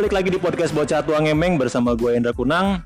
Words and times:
balik 0.00 0.16
lagi 0.16 0.32
di 0.32 0.40
podcast 0.40 0.72
Bocah 0.72 1.04
Tua 1.04 1.20
Ngemeng 1.20 1.60
bersama 1.60 1.92
gue 1.92 2.16
Indra 2.16 2.32
Kunang. 2.32 2.80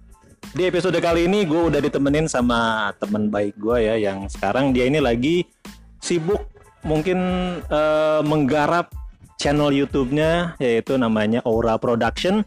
Di 0.51 0.67
episode 0.67 0.99
kali 0.99 1.31
ini 1.31 1.47
gue 1.47 1.71
udah 1.71 1.79
ditemenin 1.79 2.27
sama 2.27 2.91
teman 2.99 3.31
baik 3.31 3.55
gue 3.55 3.87
ya 3.87 3.95
yang 3.95 4.27
sekarang 4.27 4.75
dia 4.75 4.91
ini 4.91 4.99
lagi 4.99 5.47
sibuk 6.03 6.43
mungkin 6.83 7.15
eh, 7.71 8.19
menggarap 8.27 8.91
channel 9.39 9.71
YouTube-nya 9.71 10.59
yaitu 10.59 10.99
namanya 10.99 11.39
Aura 11.47 11.79
Production. 11.79 12.43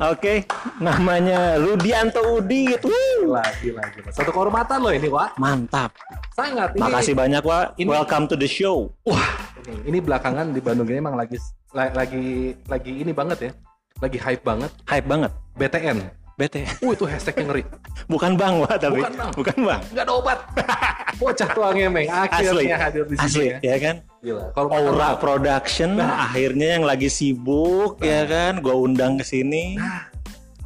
Oke, 0.00 0.48
namanya 0.80 1.60
Rudianto 1.60 2.40
Udit. 2.40 2.80
Wuh, 2.80 3.28
gila, 3.28 3.44
gila, 3.60 3.84
gila. 3.92 4.08
Satu 4.08 4.32
kehormatan 4.32 4.80
loh 4.80 4.88
ini, 4.88 5.04
Wak. 5.12 5.36
Mantap. 5.36 5.92
Sangat. 6.32 6.72
Ini, 6.72 6.80
Makasih 6.80 7.12
banyak, 7.12 7.44
Wak. 7.44 7.76
ini- 7.76 7.92
Welcome 7.92 8.24
to 8.24 8.40
the 8.40 8.48
show. 8.48 8.88
Ini, 9.04 9.92
ini 9.92 9.98
belakangan 10.00 10.48
di 10.48 10.64
Bandung 10.64 10.88
ini 10.88 10.96
emang 10.96 11.12
lagi 11.12 11.36
la- 11.76 11.92
lagi 11.92 12.56
lagi 12.64 13.04
ini 13.04 13.12
banget 13.12 13.52
ya. 13.52 13.52
Lagi 14.02 14.18
hype 14.18 14.42
banget. 14.42 14.70
Hype 14.84 15.06
banget. 15.06 15.30
BTN. 15.54 15.98
Bete. 16.32 16.64
Uh, 16.80 16.90
itu 16.90 17.04
hashtag 17.04 17.44
yang 17.44 17.48
ngeri. 17.52 17.62
Bukan 18.12 18.34
Bang, 18.34 18.58
Wak, 18.58 18.80
tapi 18.80 18.98
Bukan, 18.98 19.14
Bang. 19.14 19.30
bukan 19.36 19.56
Bang. 19.62 19.80
Nggak 19.94 20.04
ada 20.04 20.12
obat. 20.12 20.38
Bocah 21.22 21.48
tua 21.54 21.68
ngemeng. 21.70 22.08
Akhirnya 22.08 22.76
hadir 22.80 23.04
di 23.04 23.14
sini 23.14 23.28
Asli, 23.30 23.46
ya. 23.46 23.58
ya 23.62 23.76
kan? 23.78 23.96
Gila. 24.18 24.44
Kalau 24.50 24.68
Aura 24.68 24.90
makan- 25.12 25.20
Production 25.20 25.90
akhirnya 26.02 26.66
yang 26.74 26.82
lagi 26.82 27.06
sibuk 27.06 28.00
ya 28.00 28.24
kan 28.24 28.58
gua 28.58 28.74
undang 28.74 29.20
ke 29.20 29.24
sini. 29.24 29.76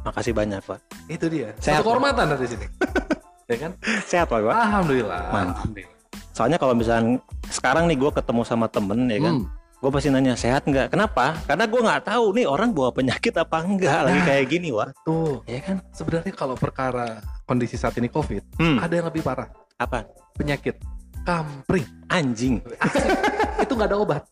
Makasih 0.01 0.31
banyak, 0.31 0.63
Pak. 0.63 0.79
itu 1.07 1.25
dia. 1.27 1.51
Sehat, 1.59 1.83
Satu 1.83 1.93
kehormatan 1.93 2.25
dari 2.31 2.47
sini. 2.47 2.65
ya 3.51 3.57
kan? 3.59 3.71
Sehat, 4.01 4.25
Pak. 4.25 4.39
Alhamdulillah. 4.41 5.21
Mantap. 5.29 5.55
Alhamdulillah. 5.61 5.95
Soalnya 6.31 6.57
kalau 6.57 6.73
misalnya 6.73 7.19
sekarang 7.47 7.85
nih 7.85 7.97
gua 7.97 8.09
ketemu 8.09 8.41
sama 8.41 8.65
temen 8.65 9.03
ya 9.05 9.19
kan, 9.19 9.35
Hmm. 9.35 9.45
Gue 9.77 9.89
pasti 9.89 10.09
nanya 10.09 10.33
sehat 10.33 10.65
nggak? 10.65 10.89
Kenapa? 10.89 11.37
Karena 11.45 11.69
gua 11.69 11.81
nggak 11.85 12.03
tahu 12.05 12.25
nih 12.33 12.45
orang 12.45 12.73
bawa 12.73 12.89
penyakit 12.89 13.29
apa 13.33 13.61
enggak 13.61 13.99
lagi 14.03 14.19
kayak 14.25 14.45
gini, 14.47 14.73
Wak. 14.73 14.89
Tuh. 15.05 15.45
Ya 15.45 15.61
kan? 15.61 15.85
Sebenarnya 15.93 16.33
kalau 16.33 16.57
perkara 16.57 17.21
kondisi 17.43 17.77
saat 17.77 17.93
ini 17.95 18.09
COVID, 18.09 18.57
Hmm. 18.57 18.81
ada 18.81 18.93
yang 18.93 19.05
lebih 19.05 19.21
parah. 19.21 19.45
Apa? 19.77 20.09
Penyakit 20.33 20.81
kampring. 21.21 21.85
Anjing. 22.07 22.57
Itu 23.63 23.73
nggak 23.73 23.89
ada 23.89 23.97
obat. 23.97 24.23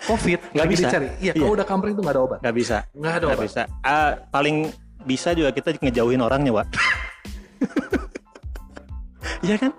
COVID 0.00 0.56
Nggak 0.56 0.68
bisa. 0.70 0.88
dicari. 0.88 1.08
Iya, 1.20 1.32
Iya. 1.32 1.32
kalau 1.36 1.52
udah 1.52 1.66
kampring 1.68 1.92
itu 1.92 2.00
nggak 2.00 2.16
ada 2.16 2.22
obat. 2.24 2.38
Nggak 2.40 2.56
bisa. 2.56 2.76
Nggak 2.90 3.12
ada 3.12 3.20
Nggak 3.20 3.36
obat. 3.36 3.46
bisa. 3.46 3.62
Ah, 3.84 4.10
paling 4.32 4.56
bisa 5.02 5.28
juga 5.32 5.50
kita 5.50 5.76
ngejauhin 5.76 6.20
orangnya, 6.20 6.52
Wak. 6.54 6.66
Iya 9.40 9.56
kan? 9.56 9.72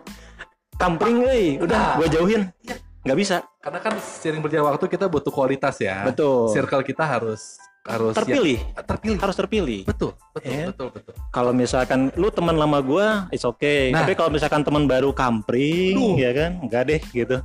Kampring, 0.78 1.18
euy. 1.22 1.62
udah 1.62 1.78
Nah. 1.78 1.94
gua 1.98 2.08
jauhin. 2.08 2.50
Iya. 2.62 2.76
Nggak 3.02 3.18
bisa. 3.18 3.36
Karena 3.58 3.80
kan 3.80 3.94
sering 3.98 4.40
berjalan 4.40 4.72
waktu 4.72 4.86
kita 4.86 5.06
butuh 5.06 5.30
kualitas 5.30 5.78
ya. 5.78 6.06
Betul. 6.06 6.54
Circle 6.54 6.84
kita 6.84 7.04
harus 7.04 7.58
harus 7.82 8.14
Terpilih. 8.14 8.62
ya- 8.62 8.86
terpilih. 8.86 9.18
Harus 9.18 9.36
terpilih. 9.36 9.82
Betul, 9.90 10.14
betul, 10.38 10.52
Iya. 10.54 10.66
betul, 10.70 10.88
betul. 10.94 11.14
Kalau 11.34 11.50
misalkan 11.50 12.14
lu 12.14 12.30
teman 12.30 12.54
lama 12.54 12.78
gua, 12.78 13.26
it's 13.34 13.42
okay. 13.42 13.90
Nah. 13.90 14.06
Tapi 14.06 14.14
kalau 14.14 14.30
misalkan 14.30 14.62
teman 14.62 14.86
baru 14.86 15.10
kampring, 15.12 15.98
Duh. 15.98 16.14
ya 16.14 16.30
kan, 16.30 16.62
enggak 16.62 16.84
deh 16.86 17.02
gitu. 17.10 17.42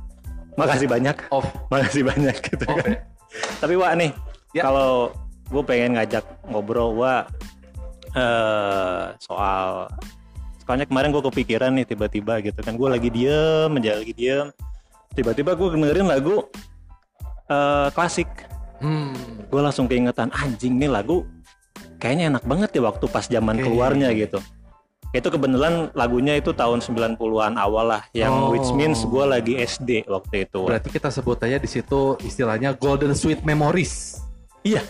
Makasih 0.53 0.85
banyak, 0.85 1.17
Off, 1.29 1.45
makasih 1.69 2.05
banyak 2.05 2.37
gitu 2.39 2.65
off 2.65 2.77
kan. 2.77 2.89
ya. 2.93 2.99
Tapi 3.57 3.73
Wak 3.77 3.93
nih, 3.97 4.11
Ya. 4.53 4.61
kalau 4.61 5.09
gue 5.47 5.63
pengen 5.63 5.97
ngajak 5.97 6.21
ngobrol 6.45 6.93
Wak 6.97 7.33
eh 8.13 9.05
soal 9.17 9.85
soalnya 10.59 10.83
kemarin 10.83 11.09
gue 11.09 11.23
kepikiran 11.23 11.71
nih 11.71 11.85
tiba-tiba 11.85 12.41
gitu 12.41 12.59
kan 12.59 12.73
gue 12.73 12.89
lagi 12.89 13.07
diem 13.07 13.71
aja 13.71 13.91
lagi 13.95 14.11
diem 14.11 14.47
tiba-tiba 15.17 15.51
gue 15.51 15.67
dengerin 15.73 16.07
lagu 16.07 16.45
eh 17.47 17.89
klasik 17.91 18.29
Hmm. 18.77 19.09
gue 19.49 19.57
langsung 19.57 19.89
keingetan 19.89 20.29
anjing 20.29 20.77
nih 20.77 20.85
lagu 20.85 21.25
kayaknya 21.97 22.29
enak 22.29 22.45
banget 22.45 22.77
ya 22.77 22.85
waktu 22.85 23.09
pas 23.09 23.25
zaman 23.25 23.57
Oke. 23.57 23.65
keluarnya 23.65 24.13
gitu 24.13 24.37
itu 25.09 25.23
kebetulan 25.25 25.89
lagunya 25.91 26.37
itu 26.37 26.53
tahun 26.53 26.77
90-an 26.77 27.57
awal 27.57 27.89
lah 27.89 28.05
yang 28.13 28.29
Oh. 28.29 28.53
which 28.53 28.69
means 28.71 29.01
gue 29.01 29.25
lagi 29.25 29.57
SD 29.57 30.05
waktu 30.05 30.45
itu 30.45 30.61
Berarti 30.61 30.93
kita 30.93 31.09
sebut 31.09 31.41
aja 31.41 31.57
di 31.57 31.65
situ 31.65 32.21
istilahnya 32.21 32.77
Golden 32.77 33.17
Sweet 33.17 33.41
Memories. 33.41 34.21
iya 34.61 34.85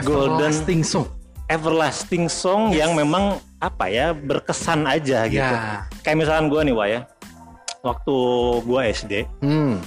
Golden- 0.00 0.40
Everlasting 0.40 0.80
Song. 0.80 1.04
everlasting 1.46 2.24
song 2.26 2.72
Yes. 2.72 2.82
yang 2.82 2.96
memang 2.96 3.36
apa 3.58 3.86
ya 3.86 4.10
berkesan 4.10 4.82
aja 4.82 5.28
gitu 5.28 5.44
Ya. 5.44 5.84
kayak 6.00 6.18
misalkan 6.18 6.48
gue 6.48 6.60
nih 6.62 6.74
Wak 6.74 6.88
ya 6.88 7.00
waktu 7.86 8.16
gue 8.60 8.80
SD 8.92 9.12
Hmm. 9.38 9.78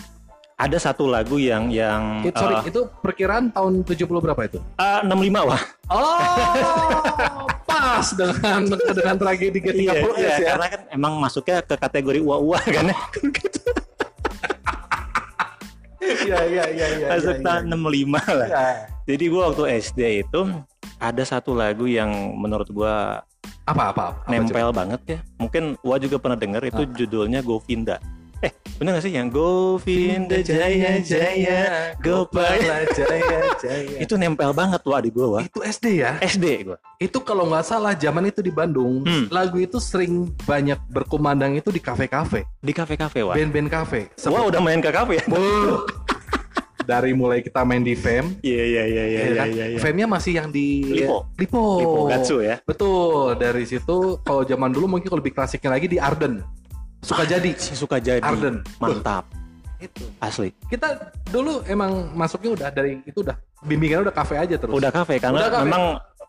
ada 0.55 0.77
satu 0.77 1.05
lagu 1.05 1.35
yang 1.35 1.67
yang 1.67 2.23
It- 2.23 2.33
sorry, 2.33 2.55
eh, 2.57 2.67
itu 2.67 2.87
perkiraan 2.99 3.47
tahun 3.49 3.83
70 3.83 4.19
berapa 4.19 4.41
itu? 4.41 4.59
eh, 4.75 4.99
65 5.03 5.43
wah 5.45 5.61
Oh, 5.89 7.47
pas 7.69 8.05
dengan 8.11 8.61
dengan 8.69 9.15
tragedi 9.17 9.59
G30 9.59 9.79
iya, 9.81 9.93
iya, 10.15 10.33
ya. 10.33 10.47
karena 10.49 10.67
kan 10.69 10.81
emang 10.89 11.13
masuknya 11.17 11.59
ke 11.61 11.75
kategori 11.75 12.19
uwa-uwa 12.19 12.59
kan 12.61 12.85
ya 12.85 12.97
Iya, 15.99 16.39
iya, 16.45 16.65
iya, 16.69 16.87
iya. 16.95 17.07
masuk 17.11 17.35
iya, 17.37 17.43
tahun 17.43 17.63
65 17.69 18.23
lah 18.29 18.47
iya. 18.47 18.67
Jadi 19.05 19.23
gua 19.27 19.41
waktu 19.49 19.63
SD 19.79 19.99
itu 20.21 20.41
ada 20.97 21.23
satu 21.23 21.51
lagu 21.51 21.85
yang 21.85 22.09
menurut 22.35 22.69
gua 22.69 23.25
Apa 23.69 23.93
apa? 23.93 24.05
apa 24.17 24.29
nempel 24.33 24.73
banget 24.73 25.01
ya. 25.05 25.19
Mungkin 25.37 25.77
Wa 25.85 26.01
juga 26.01 26.17
pernah 26.17 26.33
denger 26.33 26.73
itu 26.73 26.81
judulnya 26.97 27.45
Govinda. 27.45 28.01
Eh, 28.39 28.55
bener 28.79 28.95
gak 28.95 29.03
sih 29.03 29.11
yang 29.11 29.27
Govinda 29.27 30.39
Jaya 30.39 30.95
Jaya 31.03 31.91
Gopala 31.99 32.87
Jaya 32.95 33.51
Jaya. 33.59 33.97
Itu 33.99 34.15
nempel 34.15 34.55
banget 34.55 34.79
Wa 34.81 35.03
di 35.03 35.11
gua, 35.11 35.27
Wa. 35.37 35.39
Itu 35.43 35.59
SD 35.59 35.85
ya? 36.01 36.15
SD 36.23 36.65
gua. 36.65 36.79
Itu 36.97 37.19
kalau 37.21 37.51
nggak 37.51 37.67
salah 37.67 37.93
zaman 37.93 38.31
itu 38.31 38.39
di 38.39 38.49
Bandung, 38.49 39.03
Hmm. 39.03 39.27
lagu 39.29 39.59
itu 39.59 39.77
sering 39.77 40.31
banyak 40.47 40.79
berkumandang 40.87 41.59
itu 41.59 41.67
di 41.69 41.83
kafe-kafe, 41.83 42.47
Di 42.63 42.71
kafe-kafe, 42.71 43.27
Wa. 43.27 43.35
band-band 43.35 43.69
kafe. 43.69 44.07
Wah, 44.31 44.47
udah 44.47 44.63
main 44.63 44.79
ke 44.79 44.89
kafe 44.89 45.19
ya? 45.19 45.23
Dari 46.89 47.13
mulai 47.13 47.39
kita 47.39 47.61
main 47.61 47.79
di 47.79 47.93
FEM, 47.93 48.41
Iya, 48.41 48.63
iya, 48.65 48.83
iya, 48.83 48.83
iya, 48.83 49.03
ya 49.05 49.21
iya, 49.21 49.35
kan? 49.35 49.47
iya. 49.47 49.65
iya. 49.67 49.77
FEM-nya 49.77 50.09
masih 50.09 50.33
yang 50.33 50.49
di 50.49 50.81
Lipo. 50.81 51.29
Lipo. 51.37 51.61
Lipo 51.77 51.99
Gatsu 52.07 52.41
ya. 52.41 52.57
Betul. 52.59 53.37
Dari 53.37 53.61
situ 53.63 53.97
kalau 54.19 54.41
zaman 54.41 54.69
dulu 54.69 54.89
mungkin 54.89 55.05
kalau 55.05 55.21
lebih 55.21 55.31
klasiknya 55.31 55.69
lagi 55.69 55.85
di 55.85 56.01
Arden. 56.01 56.41
Suka 56.99 57.23
jadi. 57.23 57.53
Si 57.53 57.77
suka 57.77 58.01
jadi. 58.01 58.25
Arden. 58.25 58.65
Mantap. 58.77 59.29
Itu. 59.77 60.01
Asli. 60.17 60.49
Kita 60.65 61.13
dulu 61.25 61.61
emang 61.63 62.09
masuknya 62.11 62.51
udah 62.51 62.69
dari 62.69 62.99
itu 63.01 63.21
udah 63.21 63.37
bimbingannya 63.61 64.09
udah 64.09 64.15
kafe 64.15 64.35
aja 64.35 64.57
terus. 64.57 64.73
Udah 64.73 64.89
kafe 64.89 65.21
karena 65.21 65.39
Udah 65.39 65.51
kafe. 65.53 65.63
memang 65.63 65.83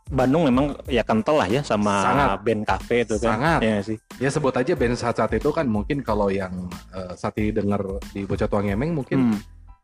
Bandung 0.07 0.43
memang 0.43 0.67
ya 0.87 1.01
kental 1.01 1.39
lah 1.39 1.47
ya 1.47 1.63
sama 1.63 2.03
Sangat. 2.03 2.29
band 2.43 2.63
kafe 2.65 2.97
itu 3.01 3.15
kan. 3.17 3.31
Sangat. 3.33 3.61
Iya 3.63 3.79
sih. 3.81 3.97
Ya 4.19 4.29
sebut 4.29 4.51
aja 4.53 4.75
band 4.75 4.95
saat-saat 4.95 5.33
itu 5.33 5.51
kan 5.51 5.65
mungkin 5.65 6.03
kalau 6.03 6.29
yang 6.29 6.51
eh, 6.91 7.15
saat 7.15 7.33
ini 7.35 7.51
denger 7.51 7.79
di 8.11 8.23
Bocah 8.23 8.45
Tua 8.45 8.61
Ngemeng 8.61 8.93
mungkin 8.93 9.19
Hmm. 9.31 9.39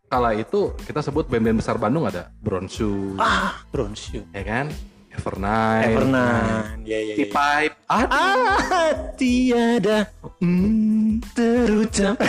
Kala 0.07 0.33
itu 0.33 0.71
kita 0.81 1.01
sebut 1.01 1.27
band-band 1.27 1.59
besar 1.59 1.77
Bandung 1.77 2.07
ada 2.07 2.31
Brown 2.39 2.67
Shoe, 2.67 3.15
Ah, 3.17 3.59
Bronze 3.69 3.99
Shoe. 4.01 4.25
ya 4.31 4.43
kan? 4.43 4.67
Evernight, 5.11 5.89
Evernan. 5.89 6.85
Ya 6.85 7.01
ya 7.01 7.05
ya. 7.09 7.15
T-Pipe, 7.19 7.75
ada. 7.89 8.07
Ah, 8.13 8.93
tiada 9.17 9.99
Hmm, 10.39 11.25
terucap 11.33 12.21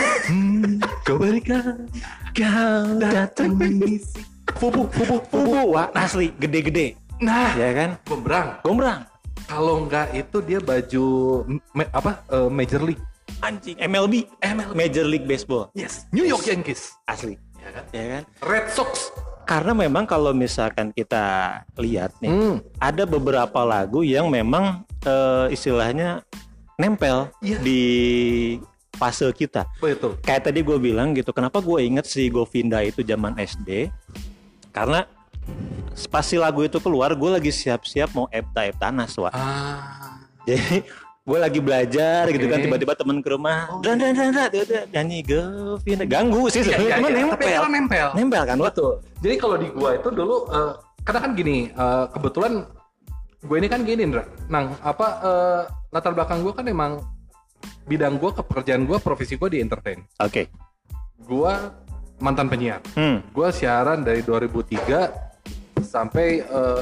kau 1.06 1.20
berikan 1.20 1.84
kau 2.32 2.88
datang. 2.98 3.60
Fubu, 4.56 4.88
fubu, 4.88 4.88
fubu. 4.90 5.16
Fubu, 5.28 5.76
wah 5.76 5.92
asli 5.94 6.32
gede-gede. 6.34 6.96
Nah, 7.20 7.52
Ya 7.54 7.76
kan? 7.76 7.90
gombrang. 8.04 8.48
Gombrang. 8.64 9.04
Kalau 9.46 9.84
nggak 9.84 10.16
itu 10.16 10.38
dia 10.42 10.58
baju 10.58 11.06
me- 11.76 11.92
apa 11.92 12.24
eh, 12.26 12.48
Major 12.48 12.82
League. 12.82 13.04
Anjing 13.38 13.78
MLB, 13.78 14.26
MLB. 14.40 14.74
Major 14.74 15.04
League 15.04 15.28
Baseball. 15.28 15.70
Yes. 15.72 16.08
New 16.10 16.24
York 16.24 16.48
Yankees. 16.48 16.96
Asli. 17.06 17.36
Ya 17.68 17.72
kan? 17.76 17.84
Ya 17.92 18.06
kan? 18.08 18.24
Red 18.48 18.68
Sox. 18.72 19.12
Karena 19.44 19.72
memang 19.72 20.04
kalau 20.04 20.32
misalkan 20.32 20.92
kita 20.92 21.24
lihat 21.76 22.16
nih, 22.20 22.32
Hmm. 22.32 22.58
ada 22.80 23.04
beberapa 23.04 23.64
lagu 23.64 24.04
yang 24.04 24.28
memang 24.28 24.88
eh, 25.04 25.48
istilahnya 25.52 26.20
nempel 26.76 27.32
Iya. 27.40 27.60
di 27.60 27.82
fase 28.92 29.24
kita. 29.32 29.64
Betul. 29.80 30.20
Kayak 30.20 30.52
tadi 30.52 30.60
gue 30.60 30.76
bilang 30.78 31.16
gitu, 31.16 31.32
kenapa 31.32 31.64
gue 31.64 31.80
inget 31.80 32.04
si 32.04 32.28
Govinda 32.28 32.84
itu 32.84 33.04
zaman 33.04 33.40
SD? 33.40 33.88
Karena 34.72 35.08
pas 36.12 36.26
si 36.26 36.36
lagu 36.36 36.60
itu 36.62 36.76
keluar, 36.78 37.16
gue 37.16 37.30
lagi 37.30 37.56
siap-siap 37.56 38.12
mau 38.12 38.28
Epta 38.30 38.68
Eptanas, 38.68 39.16
wah. 39.16 39.32
Ah. 39.32 40.20
Jadi 40.44 40.84
gue 41.28 41.38
lagi 41.38 41.60
belajar 41.60 42.32
gitu 42.32 42.48
kan, 42.48 42.64
tiba-tiba 42.64 42.94
temen 42.96 43.20
ke 43.20 43.30
rumah, 43.30 43.68
Oh. 43.68 43.84
dan 43.84 44.00
dan 44.00 44.16
dan 44.16 44.32
dan 44.32 44.56
nyanyi 44.90 45.20
Govinda, 45.22 46.08
ganggu 46.08 46.48
sih 46.48 46.64
Iya, 46.64 46.72
sebenarnya, 46.72 46.88
iya, 46.88 46.96
cuman 46.96 47.12
iya. 47.12 47.20
Nempel, 47.20 47.62
nempel. 47.68 48.08
nempel 48.16 48.44
kan, 48.48 48.56
wah. 48.58 48.72
Betul. 48.72 48.94
Jadi 49.20 49.36
kalau 49.36 49.56
di 49.56 49.68
gua 49.70 49.90
itu 49.94 50.08
dulu 50.10 50.36
eh, 50.48 50.72
karena 51.04 51.20
kan 51.20 51.32
gini, 51.36 51.58
eh, 51.68 52.06
kebetulan 52.10 52.54
gue 53.38 53.56
ini 53.56 53.68
kan 53.68 53.80
gini, 53.84 54.02
Indra. 54.02 54.24
Nang, 54.48 54.72
apa 54.80 55.08
eh, 55.20 55.62
latar 55.90 56.16
belakang 56.16 56.40
gua 56.42 56.54
kan 56.54 56.64
emang 56.64 57.04
bidang 57.84 58.16
gua 58.16 58.32
pekerjaan 58.34 58.88
gua 58.88 58.96
profesi 58.98 59.36
gua 59.36 59.52
di 59.52 59.60
entertain. 59.60 60.00
Oke, 60.18 60.48
Gua 61.20 61.76
mantan 62.18 62.48
penyiar. 62.48 62.80
hmm, 62.96 63.30
Gua 63.30 63.52
siaran 63.52 64.00
dari 64.00 64.24
2003 64.24 65.12
sampai 65.84 66.40
eh, 66.40 66.82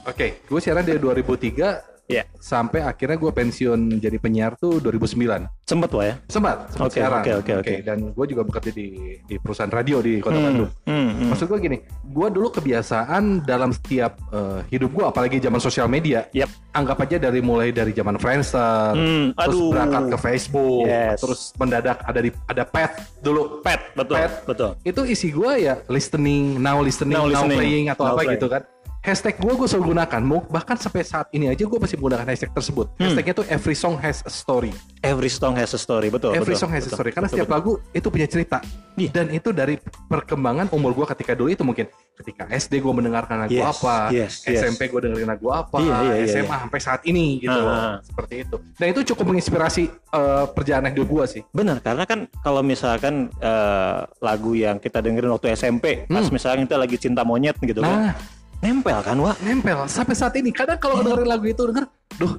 Oke, 0.00 0.40
gue 0.42 0.56
siaran 0.58 0.80
dari 0.80 0.96
2003 0.96 1.89
Ya. 2.10 2.24
sampai 2.36 2.82
akhirnya 2.82 3.14
gue 3.14 3.30
pensiun 3.30 3.78
jadi 3.96 4.16
penyiar 4.16 4.52
tuh 4.54 4.78
2009. 4.78 5.46
Sempet 5.62 5.90
Wak 5.90 6.02
ya? 6.02 6.14
Sempat, 6.26 6.56
sempat 6.68 6.88
Oke, 6.88 6.98
siaran. 6.98 7.22
oke, 7.22 7.32
oke, 7.38 7.52
oke. 7.60 7.74
Dan 7.80 7.98
gue 8.10 8.26
juga 8.26 8.42
bekerja 8.42 8.70
di 8.70 8.88
di 9.20 9.36
perusahaan 9.36 9.70
radio 9.70 10.00
di 10.00 10.18
Kota 10.18 10.34
Bandung. 10.36 10.70
Hmm, 10.82 11.10
hmm. 11.12 11.28
Maksud 11.30 11.46
gue 11.46 11.58
gini, 11.60 11.78
gue 12.04 12.28
dulu 12.28 12.50
kebiasaan 12.50 13.22
dalam 13.42 13.70
setiap 13.70 14.18
eh, 14.28 14.60
hidup 14.68 14.90
gue, 14.90 15.04
apalagi 15.04 15.38
zaman 15.38 15.58
sosial 15.58 15.86
media, 15.86 16.26
Yap. 16.32 16.50
anggap 16.72 16.98
aja 17.00 17.16
dari 17.20 17.38
mulai 17.38 17.70
dari 17.70 17.90
zaman 17.90 18.18
Friendster, 18.18 18.92
Hmm, 18.92 19.30
terus 19.32 19.58
berangkat 19.70 20.02
ke 20.08 20.16
Facebook, 20.18 20.84
Yes. 20.84 21.18
terus 21.18 21.40
mendadak 21.54 22.02
ada 22.02 22.18
di 22.18 22.30
ada 22.44 22.64
pet 22.64 22.90
dulu. 23.20 23.60
Pet, 23.60 23.94
betul, 23.94 24.16
Pet. 24.16 24.32
betul. 24.44 24.70
Itu 24.82 25.02
isi 25.04 25.30
gue 25.30 25.52
ya 25.60 25.78
listening, 25.86 26.58
now 26.58 26.80
listening, 26.80 27.14
Now 27.14 27.24
now, 27.24 27.46
listening, 27.46 27.58
playing 27.58 27.86
atau 27.88 28.02
now 28.02 28.10
apa 28.10 28.18
playing. 28.18 28.34
gitu 28.34 28.48
kan. 28.48 28.62
Hashtag 29.00 29.40
gue 29.40 29.48
gue 29.56 29.64
selalu 29.64 29.96
gunakan, 29.96 30.20
mau 30.20 30.44
bahkan 30.52 30.76
sampai 30.76 31.00
saat 31.00 31.32
ini 31.32 31.48
aja 31.48 31.64
gue 31.64 31.78
masih 31.80 31.96
menggunakan 31.96 32.28
hashtag 32.28 32.52
tersebut. 32.52 32.92
Hmm. 33.00 33.08
Hashtagnya 33.08 33.32
tuh 33.32 33.46
every 33.48 33.72
song 33.72 33.96
has 33.96 34.20
a 34.20 34.28
story. 34.28 34.76
Every 35.00 35.32
song 35.32 35.56
has 35.56 35.72
a 35.72 35.80
story, 35.80 36.12
betul. 36.12 36.36
Every 36.36 36.52
betul, 36.52 36.68
song 36.68 36.70
has 36.76 36.84
a 36.84 36.92
betul, 36.92 36.96
story 37.00 37.10
karena 37.16 37.32
betul, 37.32 37.40
setiap 37.40 37.48
betul. 37.48 37.80
lagu 37.80 37.96
itu 37.96 38.08
punya 38.12 38.28
cerita. 38.28 38.60
Iya. 39.00 39.08
Dan 39.08 39.32
itu 39.32 39.56
dari 39.56 39.80
perkembangan 39.80 40.68
umur 40.76 40.92
gua 40.92 41.08
ketika 41.08 41.32
dulu 41.32 41.48
itu 41.48 41.64
mungkin 41.64 41.88
ketika 42.12 42.44
SD 42.52 42.84
gua 42.84 42.92
mendengarkan 42.92 43.48
lagu 43.48 43.56
Yes, 43.56 43.72
apa, 43.72 43.96
yes, 44.12 44.32
yes. 44.44 44.68
SMP 44.68 44.92
gua 44.92 45.00
dengerin 45.00 45.32
lagu 45.32 45.48
apa, 45.48 45.80
Iya, 45.80 45.96
iya, 46.04 46.14
iya, 46.20 46.26
SMA 46.44 46.56
sampai 46.60 46.80
saat 46.84 47.00
ini 47.08 47.40
gitu 47.40 47.56
Ah, 47.56 47.64
loh. 47.64 47.72
ah. 47.72 47.94
Seperti 48.04 48.34
itu. 48.44 48.56
Dan 48.76 48.86
itu 48.92 49.00
cukup 49.16 49.32
menginspirasi 49.32 49.82
eh, 49.88 50.44
perjalanan 50.52 50.92
hidup 50.92 51.08
gua 51.08 51.24
sih. 51.24 51.40
Benar, 51.56 51.80
karena 51.80 52.04
kan 52.04 52.28
kalau 52.44 52.60
misalkan 52.60 53.32
eh, 53.40 53.98
lagu 54.20 54.52
yang 54.52 54.76
kita 54.76 55.00
dengerin 55.00 55.32
waktu 55.32 55.56
SMP, 55.56 56.04
pas 56.04 56.28
misalkan 56.28 56.68
kita 56.68 56.76
lagi 56.76 57.00
cinta 57.00 57.24
monyet 57.24 57.56
gitu 57.64 57.80
kan, 57.80 58.12
Nah, 58.12 58.14
nempel 58.60 58.98
kan, 59.00 59.16
Wak? 59.16 59.36
nempel 59.40 59.84
sampai 59.86 60.14
saat 60.14 60.36
ini. 60.36 60.50
Kadang 60.50 60.76
kalau 60.76 61.00
dengerin 61.00 61.26
lagu 61.26 61.44
itu 61.44 61.62
denger, 61.64 61.84
duh, 62.16 62.32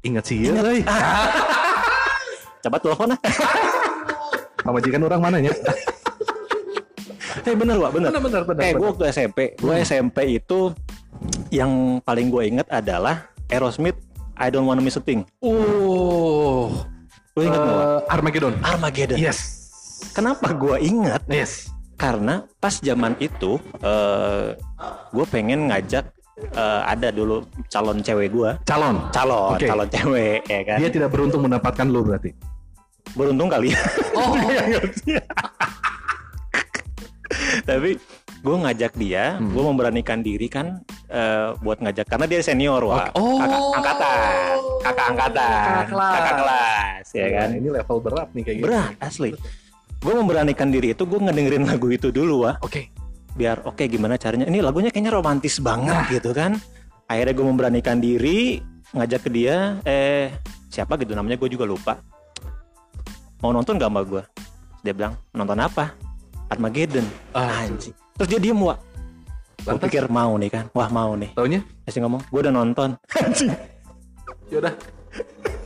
ingat 0.00 0.24
sih 0.24 0.44
ya. 0.44 0.52
Coba 2.60 2.76
telepon 2.78 3.12
ah. 3.12 3.20
Pamajikan 4.60 5.02
orang 5.02 5.20
mananya? 5.20 5.52
Eh 7.44 7.52
bener, 7.52 7.76
Wak, 7.76 7.92
bener. 7.92 8.08
benar 8.08 8.22
benar 8.22 8.42
benar. 8.46 8.62
Eh, 8.62 8.72
gue 8.72 8.86
waktu 8.86 9.04
SMP, 9.10 9.38
gue 9.54 9.74
SMP 9.82 10.18
itu 10.34 10.72
yang 11.50 12.00
paling 12.00 12.30
gue 12.30 12.42
inget 12.46 12.68
adalah 12.68 13.28
Aerosmith, 13.46 13.98
I 14.34 14.48
Don't 14.48 14.64
Wanna 14.64 14.80
Miss 14.80 14.96
a 14.96 15.02
Thing. 15.02 15.28
Oh, 15.44 16.72
Lu 17.34 17.40
inget 17.42 17.58
nggak, 17.58 17.74
Wak? 17.74 17.84
eh, 17.84 18.14
Armageddon. 18.14 18.54
Armageddon. 18.62 19.18
Yes. 19.18 19.38
Kenapa 20.14 20.54
gue 20.54 20.76
inget? 20.80 21.20
Yes. 21.26 21.73
Karena 21.94 22.42
pas 22.54 22.74
zaman 22.74 23.14
itu, 23.18 23.56
eh 23.78 24.58
gue 25.08 25.24
pengen 25.26 25.68
ngajak 25.68 26.10
eh, 26.50 26.82
ada 26.84 27.08
dulu 27.08 27.40
calon 27.68 27.98
cewek 27.98 28.28
gue, 28.28 28.50
Calon. 28.64 29.06
calon, 29.10 29.54
Oke. 29.54 29.64
calon 29.64 29.88
cewek, 29.88 30.40
ya 30.44 30.60
kan? 30.64 30.78
Dia 30.78 30.90
tidak 30.90 31.08
beruntung 31.08 31.42
mendapatkan 31.42 31.86
lu 31.86 32.02
berarti. 32.02 32.34
beruntung 33.12 33.46
kali 33.46 33.70
ya. 33.70 33.78
Oh, 34.16 34.34
Tapi 37.64 37.90
gue 38.40 38.56
ngajak 38.58 38.92
dia, 38.94 39.38
Hmm. 39.38 39.50
gue 39.50 39.62
memberanikan 39.64 40.20
diri 40.20 40.46
kan 40.46 40.82
eh, 41.06 41.54
buat 41.58 41.78
ngajak 41.78 42.06
karena 42.06 42.26
dia 42.26 42.40
senior 42.40 42.82
wah, 42.82 43.08
Oh. 43.14 43.38
kakak 43.38 43.60
angkatan, 43.72 44.56
kakak 44.82 45.06
angkatan, 45.06 45.54
Kakak 45.62 45.86
kelas. 45.88 46.12
kakak 46.12 46.34
kelas, 46.36 47.04
ya 47.12 47.28
kan? 47.32 47.48
Ini 47.54 47.68
level 47.72 47.98
berat 48.00 48.28
nih 48.32 48.42
kayak 48.42 48.56
gitu. 48.58 48.66
Berat 48.66 48.92
asli. 48.98 49.30
Gue 50.04 50.12
memberanikan 50.12 50.68
diri 50.68 50.92
itu 50.92 51.08
gue 51.08 51.16
ngedengerin 51.16 51.64
lagu 51.64 51.88
itu 51.88 52.12
dulu 52.12 52.44
wah, 52.44 52.60
Oke. 52.60 52.92
biar 53.34 53.64
oke 53.64 53.88
gimana 53.88 54.20
caranya. 54.20 54.44
Ini 54.44 54.60
lagunya 54.60 54.92
kayaknya 54.92 55.16
romantis 55.16 55.56
banget 55.58 55.96
Nah. 55.96 56.08
gitu 56.12 56.30
kan. 56.30 56.60
Akhirnya 57.08 57.32
gue 57.32 57.46
memberanikan 57.48 57.96
diri 57.98 58.60
ngajak 58.92 59.24
ke 59.24 59.30
dia, 59.32 59.80
eh 59.82 60.28
siapa 60.68 61.00
gitu 61.00 61.16
namanya 61.16 61.40
gue 61.40 61.48
juga 61.48 61.64
lupa. 61.64 62.04
Mau 63.40 63.50
nonton 63.50 63.76
gak 63.76 63.88
sama 63.88 64.04
gue? 64.04 64.22
Dia 64.84 64.92
bilang 64.92 65.16
nonton 65.32 65.56
apa? 65.56 65.96
Armageddon. 66.48 67.04
Ah, 67.32 67.64
Anjing. 67.64 67.96
Terus 68.20 68.28
dia 68.28 68.40
diem 68.40 68.60
wah. 68.60 68.76
Gue 69.64 69.80
pikir 69.80 70.04
mau 70.12 70.36
nih 70.36 70.52
kan. 70.52 70.64
Wah 70.76 70.92
mau 70.92 71.16
nih. 71.16 71.32
Taunya? 71.32 71.64
Masih 71.88 72.04
ngomong, 72.04 72.20
gue 72.28 72.40
udah 72.44 72.52
nonton. 72.52 72.92
Anjing. 73.24 73.52
Yaudah. 74.52 74.76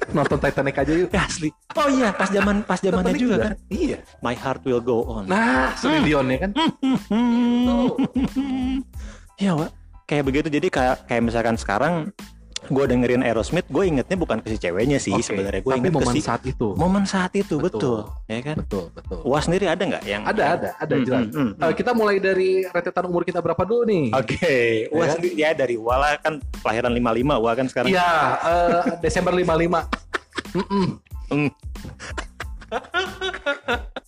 Nonton 0.09 0.39
Titanic 0.41 0.77
aja 0.81 0.93
yuk. 0.93 1.09
Ya, 1.13 1.29
asli. 1.29 1.53
Oh 1.77 1.89
iya, 1.93 2.09
pas 2.17 2.33
zaman 2.33 2.65
pas 2.65 2.81
zamannya 2.81 3.13
Titanic 3.13 3.21
juga 3.21 3.35
udah. 3.37 3.45
kan. 3.45 3.53
Iya. 3.69 3.99
My 4.25 4.33
heart 4.33 4.61
will 4.65 4.81
go 4.81 5.05
on. 5.05 5.29
Nah, 5.29 5.77
Celine 5.77 6.05
Dion 6.05 6.27
ya 6.33 6.39
kan? 6.49 6.51
Iya, 9.39 9.55
Wak. 9.55 9.71
Kayak 10.09 10.25
begitu. 10.27 10.49
Jadi 10.51 10.67
kayak 10.67 11.07
kayak 11.07 11.23
misalkan 11.23 11.55
sekarang 11.55 12.11
gue 12.61 12.85
dengerin 12.85 13.23
Aerosmith, 13.23 13.65
gue 13.65 13.85
ingetnya 13.85 14.15
bukan 14.15 14.39
ke 14.39 14.51
si 14.51 14.59
ceweknya 14.59 14.99
sih 14.99 15.13
Oke, 15.13 15.23
sebenarnya. 15.25 15.61
Gue 15.61 15.75
inget 15.77 15.89
ke 15.89 15.97
momen 15.97 16.11
si 16.11 16.21
saat 16.21 16.43
itu. 16.43 16.75
momen 16.75 17.05
saat 17.05 17.33
itu 17.33 17.57
Betul. 17.57 17.79
betul, 18.05 18.27
ya 18.27 18.41
kan? 18.43 18.57
Betul, 18.59 18.85
betul. 18.91 19.19
Wah 19.23 19.39
sendiri 19.39 19.67
ada 19.67 19.79
nggak 19.81 20.03
yang 20.03 20.23
Ada, 20.23 20.43
ada, 20.53 20.69
ada 20.77 20.95
Hmm, 20.95 21.05
jelas. 21.05 21.27
hmm, 21.29 21.51
hmm. 21.51 21.51
Eh, 21.61 21.73
kita 21.73 21.91
mulai 21.93 22.17
dari 22.19 22.51
rentetan 22.65 23.05
umur 23.05 23.23
kita 23.23 23.39
berapa 23.39 23.63
dulu 23.63 23.83
nih? 23.85 24.05
Oke, 24.13 24.57
Wah 24.91 25.05
kan? 25.05 25.15
sendiri 25.15 25.35
ya 25.37 25.51
dari 25.53 25.77
Wala 25.77 26.19
kan 26.19 26.35
kelahiran 26.59 26.93
55, 26.93 27.39
Wah 27.39 27.55
kan 27.55 27.67
sekarang. 27.67 27.89
Iya, 27.89 28.11
eh, 28.41 28.83
Desember 28.99 29.33
55. 29.33 29.87
Mm-mm. 30.55 30.87
Hmm. 31.29 31.51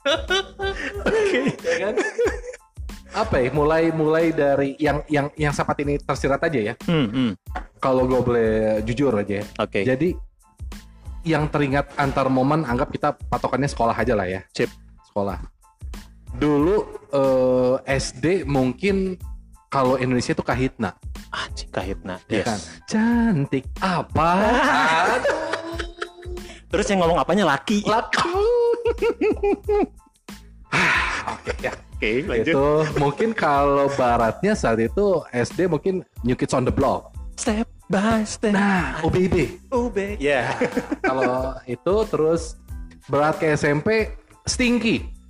Ya 1.61 1.75
kan? 1.81 1.95
Apa 3.11 3.43
ya? 3.43 3.51
Mulai 3.51 3.91
mulai 3.91 4.31
dari 4.31 4.79
yang 4.79 5.03
yang 5.07 5.27
yang 5.35 5.51
saat 5.51 5.75
ini 5.79 5.99
tersirat 5.99 6.39
aja 6.41 6.73
ya. 6.73 6.75
Hmm, 6.87 7.09
hmm. 7.11 7.31
Kalau 7.79 8.07
gue 8.07 8.21
boleh 8.21 8.51
jujur 8.85 9.11
aja 9.13 9.41
ya. 9.41 9.45
Oke. 9.59 9.83
Jadi 9.83 10.15
yang 11.27 11.51
teringat 11.51 11.93
antar 11.97 12.31
momen 12.33 12.65
anggap 12.65 12.89
kita 12.89 13.13
patokannya 13.29 13.69
sekolah 13.69 13.93
aja 13.93 14.15
lah 14.15 14.25
ya. 14.25 14.41
Sip. 14.55 14.71
Sekolah. 15.05 15.43
Dulu 16.31 16.77
eh, 17.11 17.75
SD 17.99 18.47
mungkin 18.47 19.19
kalau 19.67 19.95
Indonesia 19.97 20.35
itu 20.35 20.43
kahitna, 20.43 20.95
Ah, 21.31 21.47
Cika 21.55 21.79
Hitna. 21.79 22.19
ya 22.27 22.43
Yes. 22.43 22.47
kan? 22.47 22.59
Cantik 22.91 23.65
apa? 23.79 24.31
Terus 26.71 26.87
yang 26.87 27.03
ngomong 27.03 27.19
apanya 27.19 27.47
laki. 27.47 27.83
Laku. 27.87 28.35
Oke 31.37 31.53
ya. 31.63 31.73
Oke, 32.01 32.25
lanjut. 32.25 32.55
Itu 32.57 32.65
mungkin 32.97 33.37
kalau 33.37 33.93
baratnya 33.93 34.57
saat 34.57 34.81
itu 34.81 35.21
SD 35.37 35.69
mungkin 35.69 36.01
New 36.25 36.33
Kids 36.33 36.57
on 36.57 36.65
the 36.65 36.73
Block. 36.73 37.13
Step 37.37 37.69
by 37.93 38.25
step. 38.25 38.57
Nah, 38.57 39.05
OBB. 39.05 39.61
Ube. 39.69 40.17
Ya. 40.17 40.57
kalau 41.05 41.61
itu 41.69 41.95
terus 42.09 42.57
berat 43.05 43.37
ke 43.37 43.53
SMP 43.53 44.17
Stinky. 44.49 45.21